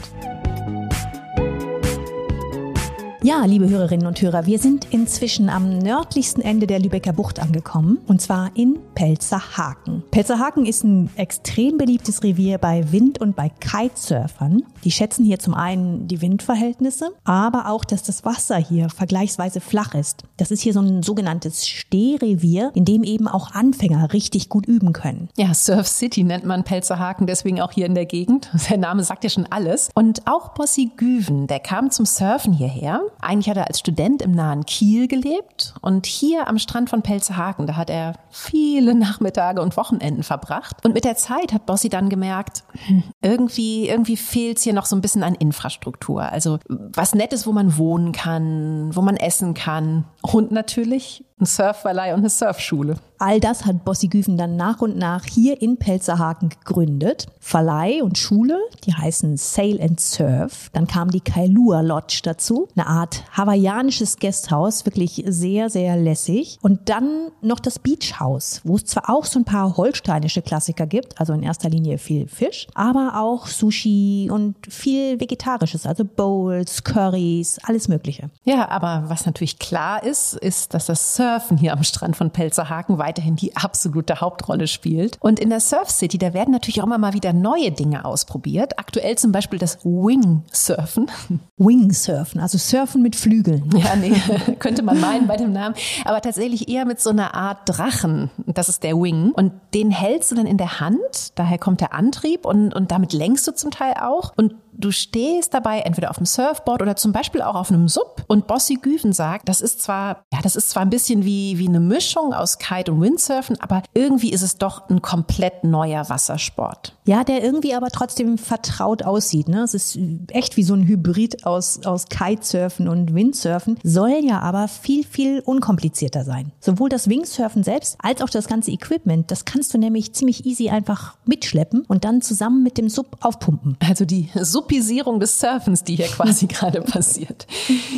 Ja, 3.26 3.46
liebe 3.46 3.70
Hörerinnen 3.70 4.06
und 4.06 4.22
Hörer, 4.22 4.48
wir 4.48 4.60
sind 4.60 4.88
inzwischen 4.92 5.48
am 5.48 5.78
nördlichsten 5.78 6.42
Ende 6.42 6.68
der 6.68 6.82
Lübecker 6.82 7.14
Bucht 7.14 7.40
angekommen 7.40 8.00
und 8.06 8.22
zwar 8.22 8.52
in 8.54 8.80
Pelzerhaken. 8.96 10.04
Pelzerhaken 10.12 10.66
ist 10.66 10.84
ein 10.84 11.10
extrem 11.16 11.78
beliebtes 11.78 12.22
Revier 12.22 12.58
bei 12.58 12.92
Wind- 12.92 13.22
und 13.22 13.38
bei 13.38 13.48
Kitesurfern. 13.48 14.64
Die 14.84 14.92
schätzen 14.92 15.24
hier 15.24 15.40
zum 15.40 15.54
einen 15.54 16.06
die 16.10 16.22
Windverhältnisse, 16.22 17.12
aber 17.24 17.70
auch, 17.70 17.86
dass 17.86 18.04
das 18.04 18.26
Wasser 18.26 18.58
hier 18.58 18.90
vergleichsweise 18.90 19.62
flach 19.62 19.96
ist. 19.96 20.24
Das 20.36 20.52
ist 20.52 20.60
hier 20.60 20.74
so 20.74 20.82
ein 20.82 21.02
sogenanntes 21.02 21.66
Stehrevier, 21.66 22.72
in 22.76 22.84
dem 22.84 23.06
eben 23.06 23.30
auch 23.30 23.52
Anfänger 23.54 24.12
richtig 24.12 24.50
gut 24.50 24.66
üben 24.66 24.92
können. 24.92 25.30
Ja, 25.38 25.54
Surf 25.54 25.88
City 25.88 26.26
nennt 26.26 26.44
man 26.44 26.66
Pelzerhaken 26.66 27.26
deswegen 27.26 27.62
auch 27.62 27.72
hier 27.72 27.86
in 27.86 27.96
der 27.96 28.06
Gegend. 28.06 28.52
Der 28.70 28.78
Name 28.78 29.06
sagt 29.06 29.24
ja 29.24 29.30
schon 29.30 29.48
alles. 29.50 29.90
Und 29.96 30.28
auch 30.28 30.50
Bossi 30.56 30.92
Güven, 30.98 31.48
der 31.48 31.60
kam 31.60 31.90
zum 31.90 32.06
Surfen 32.06 32.52
hierher. 32.52 33.02
Eigentlich 33.22 33.50
hat 33.50 33.58
er 33.58 33.68
als 33.68 33.80
Student 33.80 34.22
im 34.22 34.32
nahen 34.32 34.66
Kiel 34.66 35.08
gelebt 35.08 35.74
und 35.82 36.06
hier 36.06 36.48
am 36.48 36.60
Strand 36.60 36.90
von 36.90 37.02
Pelzerhaken, 37.02 37.68
da 37.68 37.76
hat 37.76 37.90
er 37.90 38.14
viele 38.30 38.96
Nachmittage 39.04 39.62
und 39.62 39.78
Wochenenden 39.78 40.24
verbracht. 40.24 40.84
Und 40.86 40.94
mit 40.94 41.06
der 41.06 41.16
Zeit 41.16 41.54
hat 41.54 41.66
Bossi 41.66 41.90
dann 41.90 42.10
gemerkt, 42.10 42.64
hm, 42.88 43.04
irgendwie, 43.24 43.90
irgendwie 43.90 44.18
fehlt 44.18 44.58
es 44.58 44.64
hier 44.64 44.74
noch 44.74 44.86
so 44.86 44.96
ein 44.96 45.02
bisschen 45.02 45.24
an 45.24 45.36
Infrastruktur. 45.36 46.24
Also 46.24 46.60
was 46.68 47.16
Nettes, 47.16 47.48
wo 47.48 47.52
man 47.52 47.78
wohnen 47.78 48.12
kann, 48.12 48.96
wo 48.96 49.02
man 49.02 49.18
essen 49.18 49.54
kann 49.54 50.06
und 50.22 50.52
natürlich 50.52 51.24
ein 51.40 51.46
Surfverleih 51.46 52.14
und 52.14 52.20
eine 52.20 52.30
Surfschule. 52.30 52.96
All 53.20 53.40
das 53.40 53.66
hat 53.66 53.86
Bossi 53.86 54.08
Güven 54.08 54.38
dann 54.38 54.58
nach 54.58 54.82
und 54.82 54.98
nach 54.98 55.26
hier 55.26 55.62
in 55.62 55.78
Pelzerhaken 55.78 56.50
gegründet. 56.50 57.28
Verleih 57.40 58.04
und 58.04 58.18
Schule, 58.18 58.58
die 58.86 58.94
heißen 58.94 59.38
Sail 59.38 59.82
and 59.82 60.00
Surf. 60.00 60.70
Dann 60.74 60.88
kam 60.88 61.10
die 61.10 61.22
Kailua 61.22 61.82
Lodge 61.82 62.20
dazu, 62.24 62.68
eine 62.76 62.88
Art 62.88 63.24
hawaiianisches 63.32 64.18
Gasthaus, 64.18 64.86
wirklich 64.86 65.24
sehr, 65.26 65.70
sehr 65.70 65.96
lässig. 65.96 66.58
Und 66.62 66.90
dann 66.90 67.30
noch 67.42 67.60
das 67.60 67.80
Beach 67.80 68.20
House, 68.20 68.62
wo 68.64 68.76
es 68.76 68.86
zwar 68.86 69.10
auch 69.10 69.26
so 69.26 69.40
ein 69.40 69.46
paar 69.46 69.78
holsteinische 69.78 70.42
Klassiker 70.42 70.86
gibt, 70.86 71.20
also 71.20 71.34
in 71.34 71.44
erster 71.44 71.70
Linie 71.70 71.98
viel 72.00 72.28
Fisch, 72.28 72.68
aber 72.74 73.13
auch 73.14 73.48
Sushi 73.48 74.30
und 74.32 74.56
viel 74.68 75.20
Vegetarisches, 75.20 75.86
also 75.86 76.06
Bowls, 76.06 76.84
Curries, 76.84 77.60
alles 77.64 77.88
Mögliche. 77.88 78.30
Ja, 78.44 78.70
aber 78.70 79.06
was 79.08 79.26
natürlich 79.26 79.60
klar 79.60 80.04
ist, 80.04 80.34
ist, 80.34 80.74
dass 80.74 80.86
das 80.86 81.16
Surfen 81.16 81.58
hier 81.58 81.74
am 81.74 81.84
Strand 81.84 82.16
von 82.16 82.32
Pelzerhaken 82.32 82.98
weiterhin 82.98 83.36
die 83.36 83.56
absolute 83.56 84.22
Hauptrolle 84.22 84.68
spielt. 84.68 85.18
Und 85.20 85.40
in 85.40 85.50
der 85.50 85.60
Surf 85.60 85.90
City, 85.90 86.18
da 86.18 86.34
werden 86.34 86.52
natürlich 86.52 86.82
auch 86.82 86.86
immer 86.86 86.98
mal 86.98 87.14
wieder 87.14 87.34
neue 87.34 87.72
Dinge 87.72 88.06
ausprobiert. 88.06 88.80
Aktuell 88.80 89.18
zum 89.18 89.32
Beispiel 89.32 89.60
das 89.60 89.80
Wingsurfen. 89.84 91.10
Wingsurfen, 91.58 92.42
also 92.42 92.58
Surfen 92.58 93.02
mit 93.02 93.16
Flügeln. 93.16 93.70
Ja, 93.84 93.96
nee, 93.98 94.14
könnte 94.60 94.82
man 94.82 95.02
meinen 95.02 95.28
bei 95.28 95.36
dem 95.36 95.52
Namen. 95.52 95.76
Aber 96.06 96.22
tatsächlich 96.22 96.70
eher 96.70 96.86
mit 96.86 97.02
so 97.02 97.10
einer 97.10 97.34
Art 97.34 97.60
Drachen. 97.66 98.30
Das 98.48 98.70
ist 98.70 98.84
der 98.84 98.96
Wing. 98.96 99.32
Und 99.32 99.52
den 99.74 99.92
hältst 99.92 100.32
du 100.32 100.36
dann 100.36 100.46
in 100.46 100.58
der 100.58 100.80
Hand. 100.80 101.32
Daher 101.36 101.58
kommt 101.58 101.82
der 101.82 101.94
Antrieb 101.94 102.46
und, 102.46 102.74
und 102.74 102.92
damit 102.92 103.03
lenkst 103.12 103.46
du 103.48 103.54
zum 103.54 103.72
Teil 103.72 103.96
auch. 104.00 104.34
Und 104.38 104.56
du 104.78 104.92
stehst 104.92 105.54
dabei 105.54 105.80
entweder 105.80 106.10
auf 106.10 106.18
dem 106.18 106.26
Surfboard 106.26 106.82
oder 106.82 106.96
zum 106.96 107.12
Beispiel 107.12 107.42
auch 107.42 107.56
auf 107.56 107.72
einem 107.72 107.88
Sub. 107.88 108.24
Und 108.28 108.48
Bossy 108.48 108.76
Güven 108.76 109.14
sagt, 109.14 109.50
das 109.50 109.62
ist 109.62 109.82
zwar, 109.82 110.24
ja, 110.34 110.40
das 110.42 110.56
ist 110.56 110.70
zwar 110.70 110.82
ein 110.84 110.90
bisschen 110.90 111.24
wie, 111.24 111.58
wie 111.58 111.68
eine 111.68 111.80
Mischung 111.80 112.34
aus 112.34 112.58
Kite 112.58 112.92
und 112.92 113.02
Windsurfen, 113.02 113.60
aber 113.62 113.84
irgendwie 113.94 114.32
ist 114.32 114.42
es 114.42 114.58
doch 114.58 114.90
ein 114.90 115.02
komplett 115.02 115.64
neuer 115.64 116.10
Wassersport. 116.10 116.96
Ja, 117.06 117.24
der 117.24 117.44
irgendwie 117.44 117.74
aber 117.74 117.90
trotzdem 117.90 118.38
vertraut 118.38 119.04
aussieht. 119.04 119.48
Ne? 119.48 119.62
Es 119.64 119.74
ist 119.74 119.98
echt 120.30 120.58
wie 120.58 120.64
so 120.64 120.74
ein 120.74 120.88
Hybrid 120.88 121.46
aus, 121.46 121.86
aus 121.86 122.06
Kitesurfen 122.08 122.88
und 122.88 123.14
Windsurfen, 123.14 123.78
soll 123.84 124.20
ja 124.24 124.40
aber 124.40 124.68
viel, 124.68 125.06
viel 125.06 125.42
unkomplizierter 125.42 126.24
sein. 126.24 126.52
Sowohl 126.60 126.90
das 126.90 127.10
Wingsurfen 127.10 127.64
selbst 127.64 127.98
als 128.02 128.22
auch 128.22 128.30
das 128.30 128.48
ganze 128.48 128.72
Equipment, 128.72 129.32
das 129.32 129.46
kannst 129.46 129.74
du 129.74 129.78
nämlich 129.78 130.14
ziemlich 130.14 130.46
easy 130.46 130.70
einfach 130.70 131.16
mitschleppen 131.26 131.86
und 131.88 132.06
dann 132.06 132.22
zusammen 132.22 132.64
mit 132.64 132.78
dem 132.78 132.90
Sub 132.90 133.18
aufpumpen. 133.22 133.78
Also 133.88 134.06
die 134.06 134.30
Suppisierung 134.64 135.20
des 135.20 135.40
Surfens, 135.42 135.84
die 135.84 135.96
hier 135.96 136.08
quasi 136.08 136.48
gerade 136.48 136.82
passiert. 136.82 137.46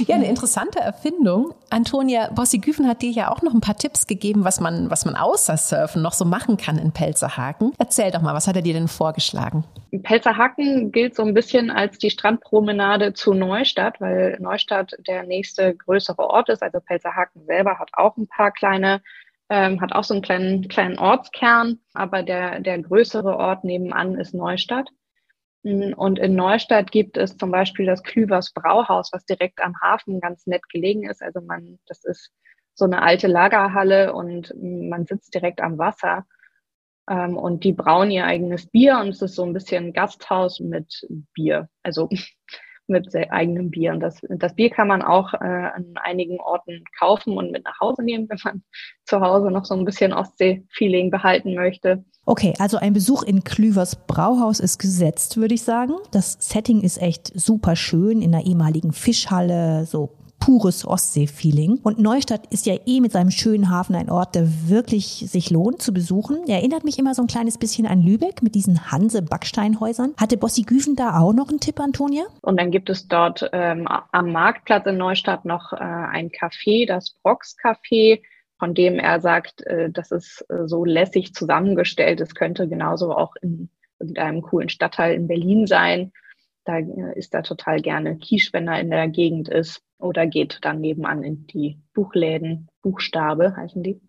Ja, 0.08 0.16
eine 0.16 0.28
interessante 0.28 0.80
Erfindung. 0.80 1.54
Antonia 1.70 2.32
Bossi-Güven 2.34 2.88
hat 2.88 3.04
dir 3.04 3.12
ja 3.12 3.32
auch 3.32 3.44
noch 3.44 3.54
ein 3.54 3.62
paar 3.62 3.78
Tipps 3.78 4.08
gegeben, 4.08 4.44
was 4.44 4.60
man, 4.60 4.90
was 4.90 5.06
man 5.06 5.16
außer 5.16 5.58
Surfen 5.58 6.02
noch 6.02 6.14
so 6.14 6.26
machen 6.26 6.58
kann 6.58 6.80
in 6.80 6.92
Pelzerhaken. 6.92 7.74
Erzähl 7.78 8.10
doch 8.10 8.22
mal, 8.22 8.34
was 8.34 8.48
hat 8.48 8.56
er 8.56 8.64
dir 8.64 8.74
denn 8.74 8.88
vorgeschlagen? 8.88 9.64
Pelzerhaken 10.04 10.92
gilt 10.92 11.16
so 11.16 11.24
ein 11.24 11.36
bisschen 11.36 11.70
als 11.70 12.00
die 12.00 12.10
Strandpromenade 12.10 13.14
zu 13.14 13.34
Neustadt, 13.34 14.02
weil 14.02 14.38
Neustadt 14.40 14.96
der 15.08 15.24
nächste 15.24 15.76
größere 15.76 16.20
Ort 16.20 16.50
ist. 16.50 16.64
Also 16.64 16.80
Pelzerhaken 16.80 17.46
selber 17.46 17.78
hat 17.78 17.92
auch 17.94 18.18
ein 18.18 18.28
paar 18.28 18.52
kleine 18.52 19.02
ähm, 19.48 19.80
hat 19.80 19.94
auch 19.94 20.04
so 20.04 20.16
einen 20.16 20.24
kleinen, 20.24 20.68
kleinen 20.68 20.98
Ortskern, 20.98 21.78
aber 21.94 22.24
der, 22.24 22.62
der 22.62 22.82
größere 22.82 23.38
Ort 23.38 23.64
nebenan 23.64 24.16
ist 24.16 24.34
Neustadt. 24.34 24.90
Und 25.66 26.20
in 26.20 26.36
Neustadt 26.36 26.92
gibt 26.92 27.18
es 27.18 27.38
zum 27.38 27.50
Beispiel 27.50 27.88
das 27.88 28.04
Klüvers 28.04 28.54
Brauhaus, 28.54 29.10
was 29.12 29.26
direkt 29.26 29.64
am 29.64 29.76
Hafen 29.82 30.20
ganz 30.20 30.46
nett 30.46 30.70
gelegen 30.70 31.10
ist. 31.10 31.24
Also 31.24 31.42
man, 31.42 31.80
das 31.88 32.06
ist 32.06 32.32
so 32.76 32.86
eine 32.86 33.02
alte 33.02 33.28
Lagerhalle 33.28 34.14
und 34.14 34.54
man 34.62 35.08
sitzt 35.08 35.34
direkt 35.34 35.62
am 35.62 35.80
Wasser. 35.80 36.28
Ähm, 37.10 37.36
und 37.36 37.64
die 37.64 37.74
brauen 37.74 38.12
ihr 38.12 38.26
eigenes 38.26 38.68
Bier 38.68 39.00
und 39.00 39.10
es 39.10 39.24
ist 39.24 39.34
so 39.34 39.44
ein 39.44 39.54
bisschen 39.54 39.92
Gasthaus 39.92 40.60
mit 40.60 41.08
Bier. 41.34 41.68
Also 41.82 42.10
mit 42.88 43.14
eigenem 43.16 43.72
Bier. 43.72 43.94
Und 43.94 44.00
das, 44.00 44.22
das 44.30 44.56
Bier 44.56 44.70
kann 44.70 44.88
man 44.88 45.02
auch 45.02 45.34
äh, 45.34 45.38
an 45.38 45.94
einigen 45.96 46.40
Orten 46.40 46.84
kaufen 47.00 47.38
und 47.38 47.52
mit 47.52 47.64
nach 47.66 47.80
Hause 47.80 48.04
nehmen, 48.04 48.28
wenn 48.30 48.40
man 48.44 48.64
zu 49.06 49.20
Hause 49.22 49.52
noch 49.52 49.66
so 49.66 49.76
ein 49.76 49.86
bisschen 49.86 50.14
Ostsee-Feeling 50.14 51.12
behalten 51.12 51.56
möchte. 51.56 52.04
Okay, 52.26 52.54
also 52.60 52.78
ein 52.78 52.94
Besuch 52.94 53.22
in 53.22 53.44
Klüvers 53.44 53.96
Brauhaus 54.08 54.60
ist 54.60 54.80
gesetzt, 54.80 55.38
würde 55.38 55.54
ich 55.54 55.62
sagen. 55.62 55.94
Das 56.12 56.38
Setting 56.40 56.82
ist 56.82 57.00
echt 57.00 57.32
super 57.40 57.76
schön 57.76 58.22
in 58.22 58.32
der 58.32 58.46
ehemaligen 58.46 58.94
Fischhalle, 58.94 59.86
so 59.86 60.10
pures 60.46 60.86
Ostsee-Feeling. 60.86 61.80
Und 61.82 61.98
Neustadt 61.98 62.46
ist 62.52 62.68
ja 62.68 62.76
eh 62.86 63.00
mit 63.00 63.12
seinem 63.12 63.32
schönen 63.32 63.72
Hafen 63.72 63.96
ein 63.96 64.12
Ort, 64.12 64.36
der 64.36 64.70
wirklich 64.70 65.26
sich 65.28 65.50
lohnt 65.50 65.82
zu 65.82 65.92
besuchen. 65.92 66.38
Er 66.48 66.58
erinnert 66.58 66.84
mich 66.84 67.00
immer 67.00 67.16
so 67.16 67.24
ein 67.24 67.28
kleines 67.28 67.58
bisschen 67.58 67.88
an 67.88 68.04
Lübeck 68.04 68.44
mit 68.44 68.54
diesen 68.54 68.92
Hanse-Backsteinhäusern. 68.92 70.14
Hatte 70.18 70.38
Bossi 70.38 70.62
Güven 70.62 70.96
da 70.96 71.20
auch 71.20 71.34
noch 71.34 71.50
einen 71.50 71.60
Tipp, 71.60 71.80
Antonia? 71.80 72.26
Und 72.42 72.60
dann 72.60 72.70
gibt 72.70 72.92
es 72.92 73.08
dort 73.08 73.50
ähm, 73.54 73.88
am 73.88 74.32
Marktplatz 74.32 74.86
in 74.86 74.98
Neustadt 74.98 75.46
noch 75.46 75.74
äh, 75.74 75.78
ein 75.78 76.30
Café, 76.30 76.86
das 76.86 77.16
Brox 77.24 77.56
Café 77.60 78.22
von 78.58 78.74
dem 78.74 79.00
er 79.00 79.20
sagt, 79.20 79.66
äh, 79.66 79.90
das 79.90 80.12
ist 80.12 80.46
äh, 80.50 80.68
so 80.68 80.86
lässig 80.86 81.34
zusammengestellt. 81.34 82.22
Es 82.22 82.36
könnte 82.36 82.70
genauso 82.70 83.12
auch 83.12 83.36
in 83.42 83.70
irgendeinem 84.00 84.42
coolen 84.44 84.70
Stadtteil 84.70 85.16
in 85.16 85.28
Berlin 85.28 85.68
sein. 85.68 86.14
Da 86.66 86.80
äh, 86.80 87.18
ist 87.18 87.34
er 87.34 87.44
total 87.44 87.82
gerne 87.82 88.18
Quiche, 88.18 88.52
wenn 88.52 88.68
er 88.68 88.80
in 88.82 88.90
der 88.90 89.08
Gegend 89.08 89.48
ist 89.48 89.82
oder 90.00 90.28
geht 90.28 90.60
dann 90.64 90.82
nebenan 90.82 91.24
in 91.24 91.48
die 91.48 91.80
Buchläden, 91.94 92.68
Buchstabe 92.82 93.56
heißen 93.56 93.84
die. 93.84 94.02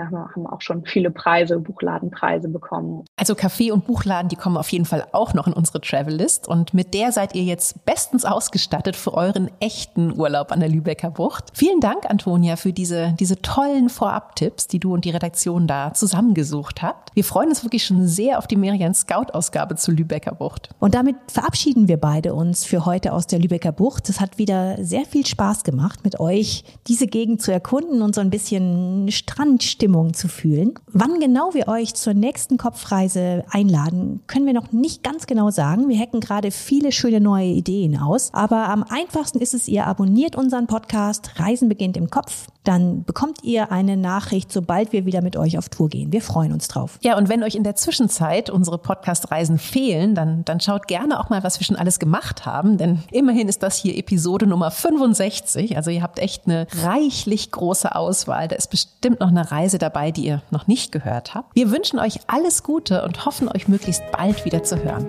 Haben 0.00 0.46
auch 0.46 0.60
schon 0.60 0.84
viele 0.84 1.10
Preise, 1.10 1.58
Buchladenpreise 1.58 2.48
bekommen. 2.48 3.04
Also 3.16 3.34
Kaffee 3.34 3.70
und 3.72 3.86
Buchladen, 3.86 4.28
die 4.28 4.36
kommen 4.36 4.56
auf 4.56 4.70
jeden 4.70 4.84
Fall 4.84 5.06
auch 5.12 5.34
noch 5.34 5.46
in 5.46 5.52
unsere 5.52 5.80
Travel-List 5.80 6.48
und 6.48 6.74
mit 6.74 6.94
der 6.94 7.12
seid 7.12 7.34
ihr 7.34 7.42
jetzt 7.42 7.84
bestens 7.84 8.24
ausgestattet 8.24 8.96
für 8.96 9.14
euren 9.14 9.50
echten 9.60 10.18
Urlaub 10.18 10.52
an 10.52 10.60
der 10.60 10.68
Lübecker 10.68 11.10
Bucht. 11.10 11.50
Vielen 11.54 11.80
Dank, 11.80 12.08
Antonia, 12.08 12.56
für 12.56 12.72
diese, 12.72 13.14
diese 13.18 13.40
tollen 13.42 13.88
Vorab-Tipps, 13.88 14.66
die 14.68 14.80
du 14.80 14.94
und 14.94 15.04
die 15.04 15.10
Redaktion 15.10 15.66
da 15.66 15.92
zusammengesucht 15.94 16.82
habt. 16.82 17.14
Wir 17.14 17.24
freuen 17.24 17.48
uns 17.48 17.64
wirklich 17.64 17.84
schon 17.84 18.06
sehr 18.06 18.38
auf 18.38 18.46
die 18.46 18.56
Merian 18.56 18.94
Scout-Ausgabe 18.94 19.76
zur 19.76 19.94
Lübecker 19.94 20.34
Bucht. 20.34 20.70
Und 20.78 20.94
damit 20.94 21.16
verabschieden 21.28 21.88
wir 21.88 21.98
beide 21.98 22.34
uns 22.34 22.64
für 22.64 22.86
heute 22.86 23.12
aus 23.12 23.26
der 23.26 23.38
Lübecker 23.38 23.72
Bucht. 23.72 24.08
Es 24.08 24.20
hat 24.20 24.38
wieder 24.38 24.82
sehr 24.82 25.04
viel 25.04 25.26
Spaß 25.26 25.64
gemacht, 25.64 26.00
mit 26.04 26.20
euch 26.20 26.64
diese 26.86 27.06
Gegend 27.06 27.42
zu 27.42 27.52
erkunden 27.52 28.02
und 28.02 28.14
so 28.14 28.20
ein 28.20 28.30
bisschen 28.30 29.10
Strand 29.10 29.62
Stimmung 29.82 30.14
zu 30.14 30.28
fühlen. 30.28 30.74
Wann 30.92 31.18
genau 31.18 31.54
wir 31.54 31.66
euch 31.66 31.94
zur 31.94 32.14
nächsten 32.14 32.56
Kopfreise 32.56 33.44
einladen, 33.50 34.20
können 34.28 34.46
wir 34.46 34.52
noch 34.52 34.70
nicht 34.70 35.02
ganz 35.02 35.26
genau 35.26 35.50
sagen. 35.50 35.88
Wir 35.88 35.98
hacken 35.98 36.20
gerade 36.20 36.52
viele 36.52 36.92
schöne 36.92 37.20
neue 37.20 37.48
Ideen 37.48 37.98
aus. 37.98 38.32
Aber 38.32 38.68
am 38.68 38.84
einfachsten 38.84 39.40
ist 39.40 39.54
es, 39.54 39.66
ihr 39.66 39.88
abonniert 39.88 40.36
unseren 40.36 40.68
Podcast 40.68 41.40
Reisen 41.40 41.68
beginnt 41.68 41.96
im 41.96 42.10
Kopf. 42.10 42.46
Dann 42.64 43.04
bekommt 43.04 43.42
ihr 43.42 43.72
eine 43.72 43.96
Nachricht, 43.96 44.52
sobald 44.52 44.92
wir 44.92 45.06
wieder 45.06 45.22
mit 45.22 45.36
euch 45.36 45.58
auf 45.58 45.68
Tour 45.68 45.88
gehen. 45.88 46.12
Wir 46.12 46.22
freuen 46.22 46.52
uns 46.52 46.68
drauf. 46.68 46.98
Ja, 47.02 47.16
und 47.16 47.28
wenn 47.28 47.42
euch 47.42 47.54
in 47.54 47.64
der 47.64 47.74
Zwischenzeit 47.74 48.50
unsere 48.50 48.78
Podcast-Reisen 48.78 49.58
fehlen, 49.58 50.14
dann, 50.14 50.44
dann 50.44 50.60
schaut 50.60 50.86
gerne 50.86 51.18
auch 51.18 51.30
mal, 51.30 51.42
was 51.42 51.58
wir 51.58 51.64
schon 51.64 51.76
alles 51.76 51.98
gemacht 51.98 52.46
haben. 52.46 52.78
Denn 52.78 53.02
immerhin 53.10 53.48
ist 53.48 53.62
das 53.62 53.76
hier 53.76 53.96
Episode 53.96 54.46
Nummer 54.46 54.70
65. 54.70 55.76
Also 55.76 55.90
ihr 55.90 56.02
habt 56.02 56.18
echt 56.18 56.46
eine 56.46 56.66
reichlich 56.82 57.50
große 57.50 57.94
Auswahl. 57.94 58.48
Da 58.48 58.56
ist 58.56 58.70
bestimmt 58.70 59.20
noch 59.20 59.28
eine 59.28 59.50
Reise 59.50 59.62
Reise 59.62 59.78
dabei, 59.78 60.10
die 60.10 60.26
ihr 60.26 60.42
noch 60.50 60.66
nicht 60.66 60.92
gehört 60.92 61.34
habt. 61.34 61.54
Wir 61.54 61.70
wünschen 61.70 61.98
euch 61.98 62.20
alles 62.26 62.62
Gute 62.62 63.04
und 63.04 63.24
hoffen, 63.24 63.48
euch 63.48 63.68
möglichst 63.68 64.02
bald 64.12 64.44
wieder 64.44 64.62
zu 64.62 64.82
hören. 64.82 65.06